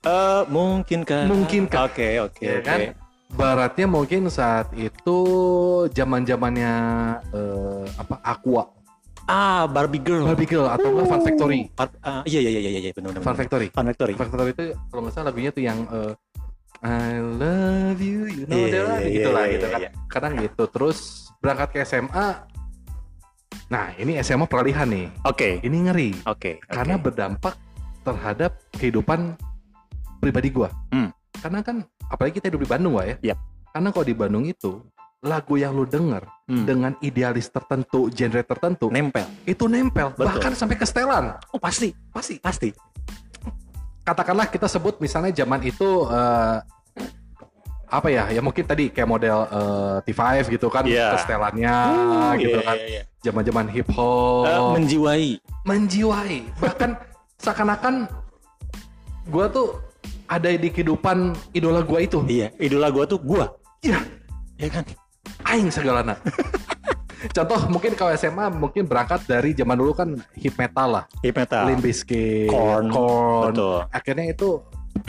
Eh, 0.00 0.42
mungkinkah? 0.48 1.28
Mungkinkah. 1.28 1.92
Oke, 1.92 2.18
oke, 2.24 2.42
ya 2.42 2.58
oke. 2.58 2.66
kan? 2.66 2.78
Baratnya 3.30 3.86
mungkin 3.86 4.26
saat 4.26 4.72
itu 4.74 5.18
zaman 5.94 6.26
zamannya 6.26 6.74
eh, 7.30 7.84
apa 8.00 8.18
Aqua, 8.26 8.66
Ah, 9.30 9.62
Barbie 9.70 10.02
Girl. 10.02 10.26
Barbie 10.26 10.50
Girl 10.50 10.66
atau 10.66 10.90
enggak 10.90 11.06
Fun 11.06 11.20
Factory. 11.22 11.60
Bar- 11.70 11.94
ah, 12.02 12.22
iya, 12.26 12.42
iya, 12.42 12.50
iya, 12.50 12.60
iya, 12.66 12.80
iya, 12.82 12.92
benar, 12.92 13.14
benar. 13.14 13.22
Fun 13.22 13.36
Factory. 13.38 13.66
Fun 13.70 13.86
Factory. 13.86 14.14
Fun 14.18 14.26
Factory 14.26 14.50
itu 14.50 14.64
kalau 14.90 15.00
nggak 15.06 15.14
salah 15.14 15.26
lagunya 15.30 15.50
tuh 15.54 15.62
yang 15.62 15.78
eh, 15.86 16.12
I 16.80 17.20
love 17.20 18.00
you, 18.00 18.26
you 18.26 18.44
know 18.48 18.56
Iya, 18.56 18.72
that 18.72 19.00
iya, 19.04 19.10
gitu 19.12 19.28
iya, 19.30 19.36
lah 19.36 19.44
iya, 19.46 19.52
gitu 19.54 19.66
kan. 19.68 19.80
iya. 19.84 19.90
Kadang 20.10 20.32
gitu. 20.40 20.62
Terus 20.66 20.98
berangkat 21.38 21.68
ke 21.70 21.78
SMA. 21.84 22.28
Nah 23.70 23.86
ini 23.94 24.18
SMA 24.18 24.50
peralihan 24.50 24.88
nih. 24.88 25.06
Oke, 25.22 25.62
Ini 25.62 25.76
ngeri 25.86 26.10
oke. 26.26 26.58
karena 26.66 26.98
oke. 26.98 27.04
berdampak 27.06 27.54
terhadap 28.02 28.58
kehidupan 28.74 29.38
pribadi 30.18 30.48
gua. 30.50 30.72
Hmm. 30.90 31.14
Karena 31.38 31.62
kan 31.62 31.76
apalagi 32.08 32.42
kita 32.42 32.50
hidup 32.50 32.66
di 32.66 32.70
Bandung, 32.70 32.98
Wak 32.98 33.06
ya. 33.06 33.16
Yap. 33.32 33.38
Karena 33.70 33.88
kalau 33.94 34.06
di 34.08 34.16
Bandung 34.16 34.44
itu 34.44 34.82
lagu 35.20 35.54
yang 35.54 35.72
lu 35.72 35.84
denger 35.84 36.24
Hmm. 36.48 36.64
dengan 36.64 36.92
idealis 36.98 37.46
tertentu, 37.46 38.08
genre 38.08 38.42
tertentu, 38.42 38.88
nempel. 38.88 39.22
itu 39.44 39.64
nempel 39.64 40.10
Betul. 40.10 40.26
bahkan 40.26 40.52
sampai 40.52 40.74
ke 40.74 40.82
setelan. 40.82 41.36
Oh, 41.52 41.60
pasti, 41.60 41.92
Pasti. 42.10 42.40
pasti. 42.40 42.72
Katakanlah 44.02 44.48
kita 44.48 44.66
sebut 44.66 44.98
misalnya 44.98 45.30
zaman 45.30 45.62
itu 45.62 45.86
eh, 46.08 46.58
apa 47.86 48.08
ya? 48.08 48.30
Ya 48.30 48.40
mungkin 48.40 48.64
tadi 48.64 48.88
kayak 48.88 49.06
model 49.06 49.38
eh, 49.46 49.96
T5 50.04 50.20
gitu 50.48 50.66
kan, 50.66 50.82
Iya. 50.82 51.14
kesetelannya 51.14 51.76
gitu 52.40 52.56
Iya, 52.56 52.64
kan. 52.64 52.76
iya, 52.76 52.86
iya. 52.88 53.02
Zaman-zaman 53.20 53.66
hip 53.68 53.88
hop. 53.92 54.44
Eh, 54.44 54.60
menjiwai. 54.74 55.28
menjiwai 55.60 56.38
bahkan 56.56 56.96
seakan-akan 57.36 58.08
gua 59.28 59.46
tuh 59.46 59.76
ada 60.26 60.48
di 60.48 60.66
kehidupan 60.66 61.30
idola 61.52 61.84
gua 61.84 62.00
itu 62.00 62.24
Iya, 62.24 62.48
idola 62.56 62.88
gua 62.88 63.04
tuh 63.04 63.20
gua. 63.20 63.52
iya 63.80 64.00
Ya 64.56 64.68
kan? 64.68 64.84
Aing 65.44 65.68
segalana 65.68 66.14
contoh 67.36 67.60
mungkin 67.68 67.92
kalau 67.92 68.12
SMA 68.14 68.48
mungkin 68.50 68.84
berangkat 68.84 69.24
dari 69.24 69.52
zaman 69.52 69.76
dulu 69.76 69.92
kan 69.92 70.08
hip 70.34 70.56
metal 70.56 70.88
lah 70.90 71.04
Hip 71.20 71.34
metal. 71.34 71.64
Limp 71.66 71.80
Bizkit, 71.80 72.48
Korn. 72.48 72.88
Korn. 72.88 73.52
Betul. 73.52 73.76
akhirnya 73.90 74.26
itu 74.30 74.48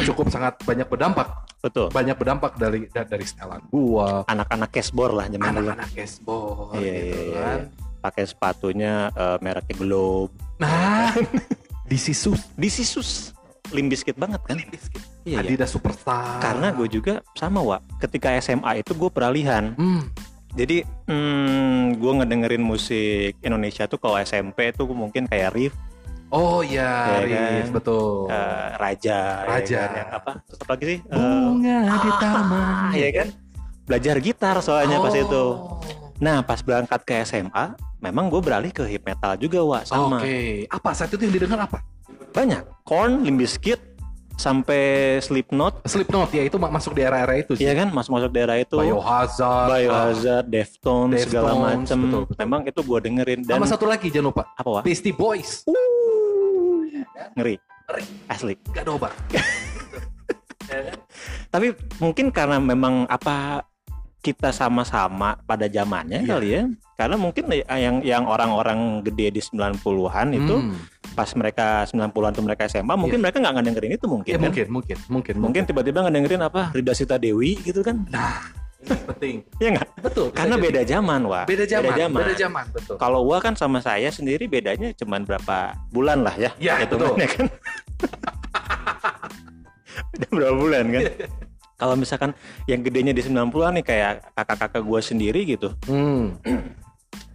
cukup 0.03 0.29
sangat 0.29 0.59
banyak 0.61 0.85
berdampak, 0.85 1.27
betul 1.59 1.89
banyak 1.89 2.13
berdampak 2.13 2.53
dari 2.55 2.85
da- 2.87 3.03
dari 3.03 3.23
setelan 3.23 3.63
gua, 3.67 4.23
anak-anak 4.25 4.69
cashboard 4.69 5.13
lah 5.13 5.25
zaman 5.27 5.41
dulu 5.51 5.67
anak-anak 5.67 5.89
cashboard 5.91 6.75
Iya, 6.75 6.93
gitu 6.93 7.07
iya, 7.07 7.23
iya, 7.23 7.39
kan. 7.41 7.59
pakai 8.01 8.23
sepatunya 8.25 8.93
eh, 9.09 9.37
mereknya 9.39 9.75
Globe 9.75 10.31
Nah, 10.57 11.11
di 11.89 11.97
sisus 11.97 12.45
DC 12.53 12.77
Sus 12.83 13.33
limbiskit 13.69 14.13
banget 14.13 14.39
kan 14.43 14.59
iya, 14.59 14.67
iya. 15.23 15.37
Adidas 15.39 15.71
Superstar. 15.71 16.39
karena 16.39 16.69
gue 16.69 16.87
juga 16.91 17.13
sama 17.33 17.59
wa 17.59 17.79
ketika 17.97 18.35
SMA 18.37 18.79
itu 18.79 18.91
gue 18.91 19.07
peralihan 19.07 19.71
Hmm. 19.73 20.11
Jadi 20.53 20.77
hmm, 21.05 21.95
gue 21.95 22.11
ngedengerin 22.13 22.59
musik 22.59 23.39
Indonesia 23.39 23.85
tuh 23.85 23.95
kalau 23.95 24.17
SMP 24.17 24.71
tuh 24.71 24.87
mungkin 24.87 25.25
kayak 25.25 25.51
Rif 25.51 25.75
Oh 26.29 26.63
iya, 26.63 27.19
Iya 27.19 27.27
Rif, 27.27 27.35
kan? 27.67 27.75
betul. 27.75 28.07
eh, 28.25 28.67
Raja 28.73 29.19
ya 29.37 29.45
Raja. 29.45 29.81
kan? 29.81 29.91
Yang 29.93 30.09
apa 30.13 30.31
terus 30.41 30.59
apa 30.59 30.71
lagi 30.71 30.85
sih 30.85 30.99
Eh, 31.01 31.19
Bunga 31.43 31.77
di 31.97 32.11
taman. 32.17 32.63
ah, 32.63 32.91
ya 32.93 33.09
kan 33.11 33.27
belajar 33.81 34.15
gitar 34.17 34.55
soalnya 34.57 34.97
pas 34.97 35.11
Oh. 35.11 35.19
itu 35.19 35.43
nah 36.17 36.39
pas 36.39 36.61
berangkat 36.61 37.01
ke 37.01 37.13
SMA 37.21 37.65
memang 37.99 38.29
gue 38.29 38.39
beralih 38.39 38.71
ke 38.71 38.85
hip 38.85 39.03
metal 39.03 39.35
juga 39.35 39.59
wa 39.59 39.79
sama 39.81 40.21
Oke, 40.21 40.63
apa 40.65 40.89
saat 40.91 41.09
itu 41.09 41.19
yang 41.19 41.35
didengar 41.35 41.59
apa? 41.61 41.83
banyak 42.31 42.63
Korn, 42.81 43.21
Limp 43.21 43.35
Bizkit 43.37 43.90
sampai 44.41 44.81
Slipknot 45.19 45.85
Slipknot 45.85 46.33
ya 46.33 46.41
itu 46.41 46.57
ma- 46.57 46.67
masuk 46.67 46.91
di 46.91 47.01
era-era 47.01 47.37
itu 47.37 47.53
sih. 47.53 47.61
Iya 47.61 47.77
kan 47.77 47.93
masuk-masuk 47.93 48.29
daerah 48.29 48.57
itu 48.57 48.73
Biohazard. 48.73 49.69
Biohazard, 49.69 50.45
Deftones, 50.47 51.21
segala 51.23 51.53
Deftones, 51.53 51.77
macem. 51.85 51.97
betul, 52.01 52.21
betul. 52.25 52.39
Memang 52.41 52.61
itu 52.65 52.79
gue 52.81 52.99
dengerin 52.99 53.39
dan 53.43 53.55
Sama 53.55 53.69
satu 53.69 53.85
lagi 53.85 54.09
jangan 54.09 54.33
lupa. 54.33 54.43
apa 54.51 54.69
wah? 54.71 54.81
Beastie 54.81 55.13
Boys. 55.13 55.61
Ngeri. 57.37 57.55
Ngeri. 57.87 58.03
Asli. 58.27 58.53
Gak 58.73 58.81
ada 58.81 58.91
obat. 58.91 59.13
Tapi 61.51 61.67
mungkin 61.99 62.31
karena 62.31 62.57
memang 62.57 63.03
apa 63.05 63.67
kita 64.21 64.49
sama-sama 64.51 65.33
pada 65.43 65.65
zamannya 65.65 66.21
Iya. 66.21 66.29
kali 66.29 66.49
ya. 66.49 66.63
Karena 66.95 67.15
mungkin 67.17 67.49
yang 67.67 67.95
yang 68.01 68.23
orang-orang 68.23 69.01
gede 69.01 69.33
di 69.33 69.41
90-an 69.41 70.27
itu 70.31 70.55
Hmm. 70.55 70.77
Pas 71.11 71.27
mereka 71.33 71.83
90-an 71.85 72.31
tuh 72.31 72.41
mereka 72.41 72.61
SMA, 72.65 72.93
mungkin 72.95 73.19
mereka 73.19 73.37
nggak 73.37 73.53
ngedengerin 73.53 73.91
itu 73.93 74.05
mungkin 74.07 74.27
Ya, 74.27 74.35
kan. 74.35 74.41
mungkin, 74.47 74.65
mungkin, 74.69 74.95
mungkin, 75.07 75.33
Mungkin 75.37 75.61
tiba-tiba 75.65 75.99
ngedengerin 76.01 76.41
apa 76.41 76.71
Rida 76.71 76.91
Sita 76.91 77.15
Dewi 77.15 77.55
gitu 77.59 77.81
kan. 77.81 78.03
penting. 78.81 79.45
Iya 79.61 79.77
nggak? 79.77 79.87
Betul. 80.01 80.25
Karena 80.33 80.55
bisa 80.57 80.65
beda 80.65 80.81
zaman, 80.83 81.19
wah. 81.23 81.43
jadi. 81.45 81.49
beda 81.53 81.65
zaman, 81.69 82.09
beda 82.17 82.35
zaman, 82.35 82.63
betul. 82.73 82.95
Kalau 82.97 83.19
gua 83.21 83.37
kan 83.37 83.53
sama 83.53 83.77
saya 83.77 84.09
sendiri 84.09 84.45
bedanya 84.45 84.89
cuman 84.93 85.21
berapa 85.21 85.73
bulan 85.89 86.21
lah 86.21 86.33
ya. 86.33 86.49
Ya, 86.57 86.79
hitungannya 86.79 87.27
kan. 87.27 87.45
Udah 90.11 90.29
berapa 90.31 90.55
bulan 90.55 90.83
kan? 90.89 91.01
Kalau 91.75 91.93
misalkan 91.93 92.31
yang 92.65 92.81
gedenya 92.81 93.09
di 93.09 93.21
90-an 93.21 93.73
nih 93.77 93.83
kayak 93.83 94.11
kakak-kakak 94.33 94.81
gua 94.81 94.99
sendiri 94.99 95.45
gitu, 95.45 95.69
Hmm. 95.85 96.33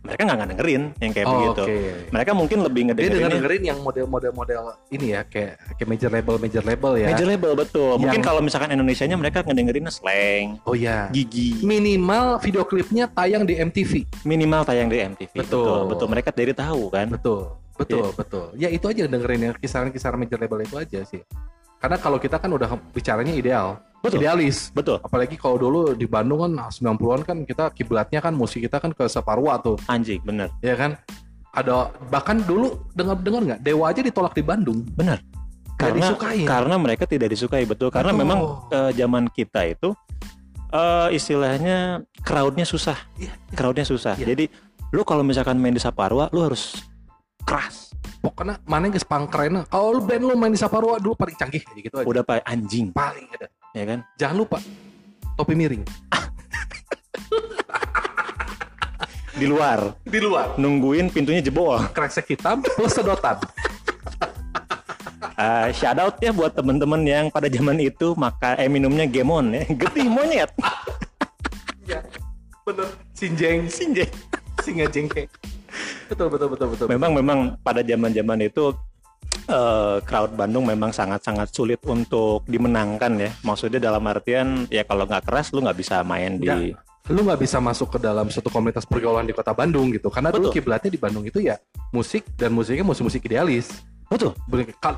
Mereka 0.06 0.22
nggak 0.24 0.48
dengerin 0.54 0.82
yang 0.96 1.12
kayak 1.12 1.26
Oh, 1.26 1.32
begitu. 1.34 1.62
Oke. 1.66 1.78
Mereka 2.08 2.30
mungkin 2.32 2.58
lebih 2.62 2.80
Dia 2.80 2.86
ngedengerin 2.88 3.18
yang 3.20 3.32
dengerin 3.34 3.62
yang 3.66 3.78
model-model 3.82 4.32
model 4.32 4.62
ini 4.88 5.06
ya 5.12 5.20
kayak 5.22 5.58
kayak 5.74 5.88
major 5.88 6.10
label 6.10 6.34
major 6.38 6.62
label 6.62 6.92
ya. 6.94 7.06
major 7.10 7.26
label 7.26 7.52
betul. 7.52 7.92
Mungkin 7.98 8.20
Yang- 8.22 8.26
kalau 8.26 8.40
misalkan 8.40 8.70
Indonesianya 8.70 9.16
mereka 9.16 9.42
ngedengerinnya 9.42 9.90
slang, 9.90 10.62
Oh 10.62 10.72
ya. 10.72 11.10
gigi, 11.10 11.60
Minimal 11.60 12.38
video 12.38 12.62
klipnya 12.62 13.04
tayang 13.06 13.42
di 13.42 13.58
MTV. 13.58 14.06
minimal 14.22 14.62
tayang 14.62 14.86
di 14.86 14.98
MTV. 14.98 15.32
Betul. 15.36 15.90
betul. 15.90 16.06
Mereka 16.08 16.30
dari 16.30 16.54
tahu 16.54 16.88
kan. 16.88 17.10
Betul. 17.10 17.58
Betul, 17.76 18.08
betul. 18.16 18.46
Ya 18.56 18.72
itu 18.72 18.88
aja 18.88 19.04
dengerin 19.04 19.40
yang 19.42 19.54
kisaran-kisaran 19.54 20.16
major 20.16 20.40
label 20.40 20.64
itu 20.64 20.76
aja 20.76 21.04
sih. 21.04 21.20
Karena 21.76 22.00
kalau 22.00 22.16
kita 22.16 22.40
kan 22.40 22.48
udah 22.48 22.72
bicaranya 22.90 23.30
ideal, 23.30 23.76
Betul. 24.02 24.22
idealis. 24.22 24.70
Betul. 24.70 25.00
Apalagi 25.02 25.34
kalau 25.34 25.56
dulu 25.58 25.80
di 25.96 26.06
Bandung 26.06 26.44
kan 26.44 26.70
90-an 26.70 27.20
kan 27.26 27.36
kita 27.42 27.64
kiblatnya 27.74 28.20
kan 28.22 28.32
musik 28.36 28.62
kita 28.62 28.78
kan 28.78 28.94
ke 28.94 29.04
Saparwa 29.10 29.58
tuh, 29.58 29.76
Anjing, 29.88 30.22
bener. 30.22 30.52
ya 30.62 30.76
kan? 30.78 30.94
Ada 31.56 31.88
bahkan 32.12 32.44
dulu 32.44 32.84
dengar-dengar 32.92 33.40
nggak 33.42 33.60
Dewa 33.64 33.88
aja 33.88 34.04
ditolak 34.04 34.36
di 34.36 34.44
Bandung. 34.44 34.84
Benar. 34.92 35.18
Nggak 35.24 35.80
Karena 35.80 36.06
disukai. 36.08 36.40
karena 36.44 36.74
mereka 36.80 37.04
tidak 37.04 37.28
disukai 37.32 37.64
betul. 37.64 37.88
Karena 37.92 38.12
Betul. 38.12 38.20
memang 38.24 38.38
eh, 38.72 38.90
zaman 38.96 39.24
kita 39.32 39.60
itu 39.68 39.92
eh, 40.72 41.08
istilahnya 41.16 42.04
crowdnya 42.24 42.64
susah. 42.68 42.96
Iya, 43.16 43.32
Crowdnya 43.56 43.84
susah. 43.88 44.16
Iya. 44.20 44.36
Jadi 44.36 44.44
lu 44.92 45.02
kalau 45.04 45.24
misalkan 45.24 45.56
main 45.60 45.72
di 45.76 45.80
Saparwa, 45.80 46.28
lu 46.32 46.44
harus 46.44 46.76
keras. 47.44 47.92
Pokoknya 48.20 48.58
mana 48.66 48.88
yang 48.90 48.98
pang 49.06 49.24
keren. 49.30 49.62
Kalau 49.70 49.96
lu 49.96 50.02
band 50.02 50.22
lu 50.26 50.34
main 50.34 50.50
di 50.52 50.58
Saparwa 50.58 50.98
dulu 50.98 51.14
paling 51.14 51.36
canggih 51.38 51.62
gitu 51.78 52.02
aja. 52.02 52.06
Udah 52.08 52.22
pak 52.26 52.42
anjing, 52.42 52.90
Paling 52.90 53.26
ada. 53.32 53.46
Ya 53.76 53.84
kan? 53.84 54.00
Jangan 54.16 54.36
lupa 54.40 54.58
topi 55.36 55.52
miring 55.52 55.84
Di 59.36 59.44
luar 59.44 59.92
di 60.08 60.16
luar. 60.16 60.56
nungguin 60.56 61.12
pintunya 61.12 61.44
jebol. 61.44 61.76
Kresek 61.92 62.32
hitam 62.32 62.64
plus 62.64 62.96
sedotan. 62.96 63.36
Eh, 65.36 65.68
shout 65.76 66.00
out 66.00 66.16
ya 66.24 66.32
buat 66.32 66.56
temen-temen 66.56 67.04
yang 67.04 67.24
pada 67.28 67.44
zaman 67.52 67.76
itu 67.76 68.16
maka 68.16 68.56
eh 68.56 68.64
minumnya 68.72 69.04
Gemon 69.04 69.52
ya. 69.52 69.68
Getih 69.68 70.08
monyet. 70.08 70.48
Ya, 71.84 72.00
bener. 72.64 72.88
Sinjeng, 73.12 73.68
sinjeng, 73.68 74.08
singa 74.64 74.88
jengke. 74.88 75.28
Betul, 76.08 76.32
betul, 76.32 76.48
betul, 76.56 76.66
betul. 76.72 76.86
memang 76.88 77.12
memang 77.12 77.38
pada 77.60 77.84
zaman-zaman 77.84 78.48
itu 78.48 78.72
eh, 79.46 79.96
crowd 80.02 80.34
Bandung 80.34 80.66
memang 80.66 80.90
sangat-sangat 80.90 81.50
sulit 81.54 81.80
untuk 81.86 82.42
dimenangkan 82.46 83.12
ya. 83.18 83.30
Maksudnya 83.42 83.78
dalam 83.78 84.02
artian 84.06 84.66
ya 84.68 84.82
kalau 84.82 85.06
nggak 85.06 85.24
keras 85.26 85.50
lu 85.54 85.62
nggak 85.62 85.78
bisa 85.78 86.02
main 86.02 86.38
di 86.38 86.46
Ya, 86.46 86.56
lu 87.14 87.22
nggak 87.22 87.38
bisa 87.38 87.62
masuk 87.62 87.96
ke 87.96 87.98
dalam 88.02 88.26
suatu 88.30 88.50
komunitas 88.50 88.82
pergaulan 88.82 89.26
di 89.26 89.34
kota 89.34 89.54
Bandung 89.54 89.94
gitu. 89.94 90.10
Karena 90.10 90.34
dulu 90.34 90.50
Betul. 90.50 90.54
kiblatnya 90.58 90.90
di 90.90 91.00
Bandung 91.00 91.24
itu 91.26 91.38
ya 91.38 91.54
musik 91.94 92.26
dan 92.34 92.50
musiknya 92.50 92.82
musik-musik 92.82 93.22
idealis. 93.26 93.86
betul. 94.06 94.38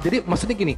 Jadi 0.05 0.21
maksudnya 0.21 0.53
gini, 0.53 0.77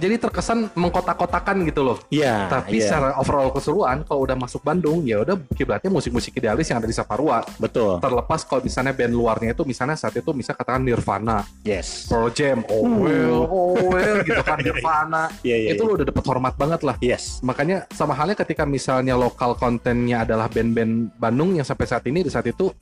jadi 0.00 0.16
terkesan 0.16 0.72
mengkotak-kotakan 0.72 1.60
gitu 1.68 1.84
loh. 1.84 1.98
Iya. 2.08 2.48
Tapi 2.48 2.80
iya. 2.80 2.88
secara 2.88 3.08
overall 3.20 3.52
keseluruhan, 3.52 4.08
kalau 4.08 4.24
udah 4.24 4.36
masuk 4.40 4.64
Bandung, 4.64 5.04
ya 5.04 5.20
udah 5.20 5.36
kiblatnya 5.52 5.92
musik-musik 5.92 6.32
idealis 6.40 6.64
yang 6.72 6.80
ada 6.80 6.88
di 6.88 6.96
Saparwa. 6.96 7.44
betul. 7.60 8.00
Terlepas 8.00 8.48
kalau 8.48 8.64
misalnya 8.64 8.96
band 8.96 9.12
luarnya 9.12 9.52
itu, 9.52 9.62
misalnya 9.68 10.00
saat 10.00 10.16
itu 10.16 10.32
misalnya 10.32 10.64
katakan 10.64 10.80
Nirvana, 10.80 11.44
Yes. 11.62 12.08
Pearl 12.08 12.32
Jam, 12.32 12.64
oh 12.72 13.04
well, 13.04 13.38
oh 13.44 13.76
well, 13.92 14.16
gitu 14.24 14.40
kan 14.40 14.56
Nirvana. 14.66 15.28
Iya 15.44 15.56
iya. 15.68 15.68
itu 15.76 15.84
iya. 15.84 15.90
lo 15.92 15.92
udah 16.00 16.06
dapet 16.08 16.24
hormat 16.24 16.54
banget 16.56 16.80
lah. 16.80 16.96
Yes. 17.04 17.44
Makanya 17.44 17.84
sama 17.92 18.16
halnya 18.16 18.34
ketika 18.40 18.64
misalnya 18.64 19.14
lokal 19.20 19.52
kontennya 19.60 20.24
adalah 20.24 20.48
band-band 20.48 21.12
Bandung 21.20 21.52
yang 21.60 21.66
sampai 21.68 21.84
saat 21.84 22.04
ini 22.08 22.24
di 22.24 22.32
saat 22.32 22.48
itu 22.48 22.72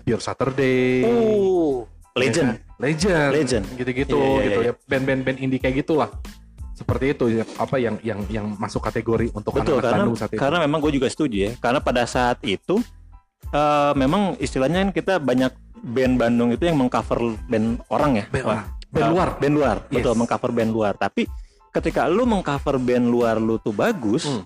Pure 0.00 0.24
Saturday, 0.24 1.04
legend. 2.16 2.56
ya 2.56 2.56
kan? 2.56 2.80
legend, 2.80 3.30
Legend. 3.36 3.64
gitu-gitu, 3.76 4.16
Iya, 4.16 4.44
gitu 4.48 4.60
ya 4.64 4.72
band-band 4.88 5.20
band 5.28 5.38
indie 5.38 5.60
kayak 5.60 5.84
gitulah. 5.84 6.08
Seperti 6.80 7.12
itu 7.12 7.24
ya, 7.28 7.44
apa 7.60 7.76
yang 7.76 8.00
yang 8.00 8.24
yang 8.32 8.46
masuk 8.56 8.80
kategori 8.80 9.28
untuk 9.36 9.52
Betul 9.52 9.84
anak-anak 9.84 10.00
karena 10.00 10.16
saat 10.16 10.30
itu. 10.32 10.40
karena 10.40 10.58
memang 10.64 10.78
gue 10.80 10.92
juga 10.96 11.08
setuju 11.12 11.36
ya. 11.36 11.52
Karena 11.60 11.76
pada 11.78 12.08
saat 12.08 12.40
itu 12.40 12.80
eh, 13.52 13.92
memang 13.94 14.40
istilahnya 14.40 14.88
kan 14.88 14.90
kita 14.90 15.14
banyak 15.20 15.52
band 15.80 16.14
Bandung 16.16 16.50
itu 16.50 16.64
yang 16.64 16.80
mengcover 16.80 17.36
band 17.46 17.84
orang 17.92 18.16
ya. 18.16 18.24
Band 18.32 18.46
Wah. 18.48 18.64
Band 18.88 19.04
eh, 19.04 19.10
luar. 19.12 19.28
Band 19.36 19.54
luar. 19.54 19.76
Yes. 19.86 19.94
Betul 20.00 20.12
mengcover 20.16 20.50
band 20.50 20.70
luar. 20.72 20.92
Tapi 20.96 21.28
ketika 21.70 22.08
lu 22.08 22.24
mengcover 22.24 22.80
band 22.80 23.06
luar 23.06 23.36
lu 23.36 23.60
tuh 23.60 23.70
bagus, 23.70 24.24
Hmm. 24.24 24.42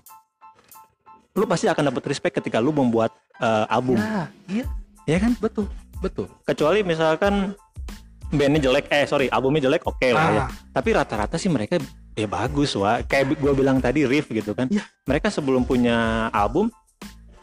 lu 1.35 1.43
pasti 1.43 1.67
akan 1.67 1.91
dapat 1.91 2.03
respect 2.05 2.35
ketika 2.35 2.59
lu 2.59 2.71
membuat 2.71 3.15
eh, 3.35 3.65
album. 3.67 3.95
Ya, 3.95 4.27
iya, 4.47 4.65
Ya 5.05 5.17
kan? 5.19 5.35
betul, 5.37 5.67
betul. 5.99 6.31
Kecuali 6.43 6.79
misalkan 6.81 7.51
bandnya 8.27 8.63
jelek, 8.63 8.87
eh 8.87 9.03
sorry 9.05 9.27
albumnya 9.27 9.67
jelek, 9.67 9.83
oke 9.83 10.07
lah 10.09 10.27
ya. 10.29 10.41
Ah, 10.43 10.49
Tapi 10.71 10.89
rata-rata 10.91 11.35
sih 11.35 11.47
mereka 11.47 11.75
ya 12.15 12.25
bagus 12.25 12.73
wah. 12.73 13.03
Kayak 13.03 13.35
gue 13.35 13.53
bilang 13.53 13.77
tadi 13.77 14.03
riff 14.03 14.27
gitu 14.27 14.51
kan. 14.51 14.67
Iya. 14.67 14.83
Mereka 15.05 15.27
sebelum 15.29 15.63
punya 15.63 16.27
album 16.31 16.71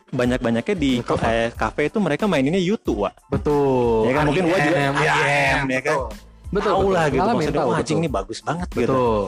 banyak-banyaknya 0.08 0.76
di 0.76 1.00
Ngecover. 1.00 1.24
eh, 1.24 1.48
cafe 1.52 1.88
itu 1.88 1.96
mereka 1.96 2.28
maininnya 2.28 2.60
YouTube 2.60 3.08
wah. 3.08 3.14
betul. 3.28 4.04
Ya 4.04 4.12
kan, 4.12 4.24
mungkin 4.28 4.44
gua 4.44 4.58
juga 4.58 4.76
IM, 4.76 4.92
IM, 4.92 5.64
ya 5.70 5.80
kan? 5.80 5.96
betul. 5.96 6.08
Betul, 6.52 6.68
Tahu 6.68 6.80
betul. 6.82 6.92
lah 6.92 7.04
gitu 7.08 7.28
maksudnya 7.32 7.62
wah 7.64 7.76
anjing 7.76 7.96
betul. 7.96 8.04
ini 8.04 8.08
bagus 8.12 8.38
banget 8.40 8.68
gitu. 8.70 8.80
Betul. 8.84 9.22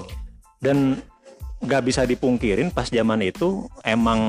Dan 0.60 0.76
nggak 1.64 1.82
bisa 1.82 2.04
dipungkirin 2.04 2.68
pas 2.68 2.84
zaman 2.84 3.24
itu 3.24 3.64
emang 3.80 4.20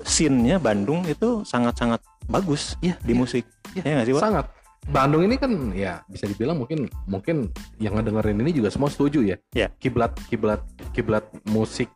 scene-nya 0.00 0.56
Bandung 0.56 1.04
itu 1.04 1.44
sangat-sangat 1.44 2.00
bagus 2.24 2.80
Iya, 2.80 2.96
di 2.98 3.12
iya. 3.12 3.18
musik. 3.18 3.44
Iya, 3.76 3.82
Ya 3.82 3.92
nggak 3.94 4.06
sih, 4.08 4.14
Wak? 4.16 4.22
Sangat. 4.22 4.46
Bandung 4.82 5.22
ini 5.22 5.38
kan 5.38 5.70
ya 5.70 6.02
bisa 6.10 6.26
dibilang 6.26 6.58
mungkin 6.58 6.90
mungkin 7.06 7.54
yang 7.78 7.94
ngedengerin 7.94 8.42
ini 8.42 8.50
juga 8.50 8.68
semua 8.74 8.90
setuju 8.90 9.22
ya. 9.22 9.36
Iya. 9.54 9.68
Kiblat 9.78 10.18
kiblat 10.26 10.62
kiblat 10.90 11.22
musik 11.46 11.86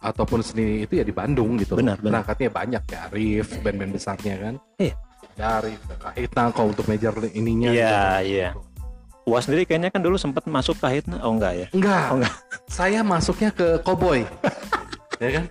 ataupun 0.00 0.40
seni 0.40 0.88
itu 0.88 0.96
ya 0.96 1.04
di 1.04 1.12
Bandung 1.12 1.60
gitu. 1.60 1.76
Benar, 1.76 2.00
benar. 2.00 2.24
Berangkatnya 2.24 2.48
banyak 2.50 2.82
ya 2.88 2.98
Arif, 3.12 3.46
band-band 3.60 3.92
besarnya 3.92 4.34
kan. 4.40 4.54
Iya. 4.80 4.94
Ya 5.36 5.46
Arif, 5.60 5.80
Kahitna 6.00 6.50
kalau 6.56 6.72
untuk 6.72 6.88
major 6.88 7.12
ininya. 7.36 7.70
Iya, 7.70 7.96
gitu. 8.24 8.32
iya. 8.32 8.48
Wah 9.22 9.38
sendiri 9.38 9.62
kayaknya 9.62 9.94
kan 9.94 10.02
dulu 10.02 10.18
sempat 10.18 10.42
masuk 10.50 10.82
kahit 10.82 11.06
oh 11.06 11.32
enggak 11.36 11.54
ya? 11.54 11.66
Enggak. 11.70 12.06
Oh, 12.10 12.16
enggak. 12.18 12.34
saya 12.66 13.06
masuknya 13.06 13.54
ke 13.54 13.78
cowboy. 13.86 14.26
ya 15.22 15.30
kan? 15.38 15.44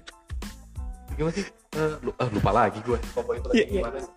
Gimana 1.16 1.34
sih? 1.38 1.46
Eh, 1.72 1.96
eh, 2.04 2.30
lupa 2.36 2.52
lagi 2.52 2.84
gue. 2.84 3.00
Cowboy 3.16 3.40
itu 3.40 3.48
lagi 3.48 3.58
Iya, 3.62 3.66
iya. 3.72 3.82
gimana 3.86 3.98
sih? 4.04 4.12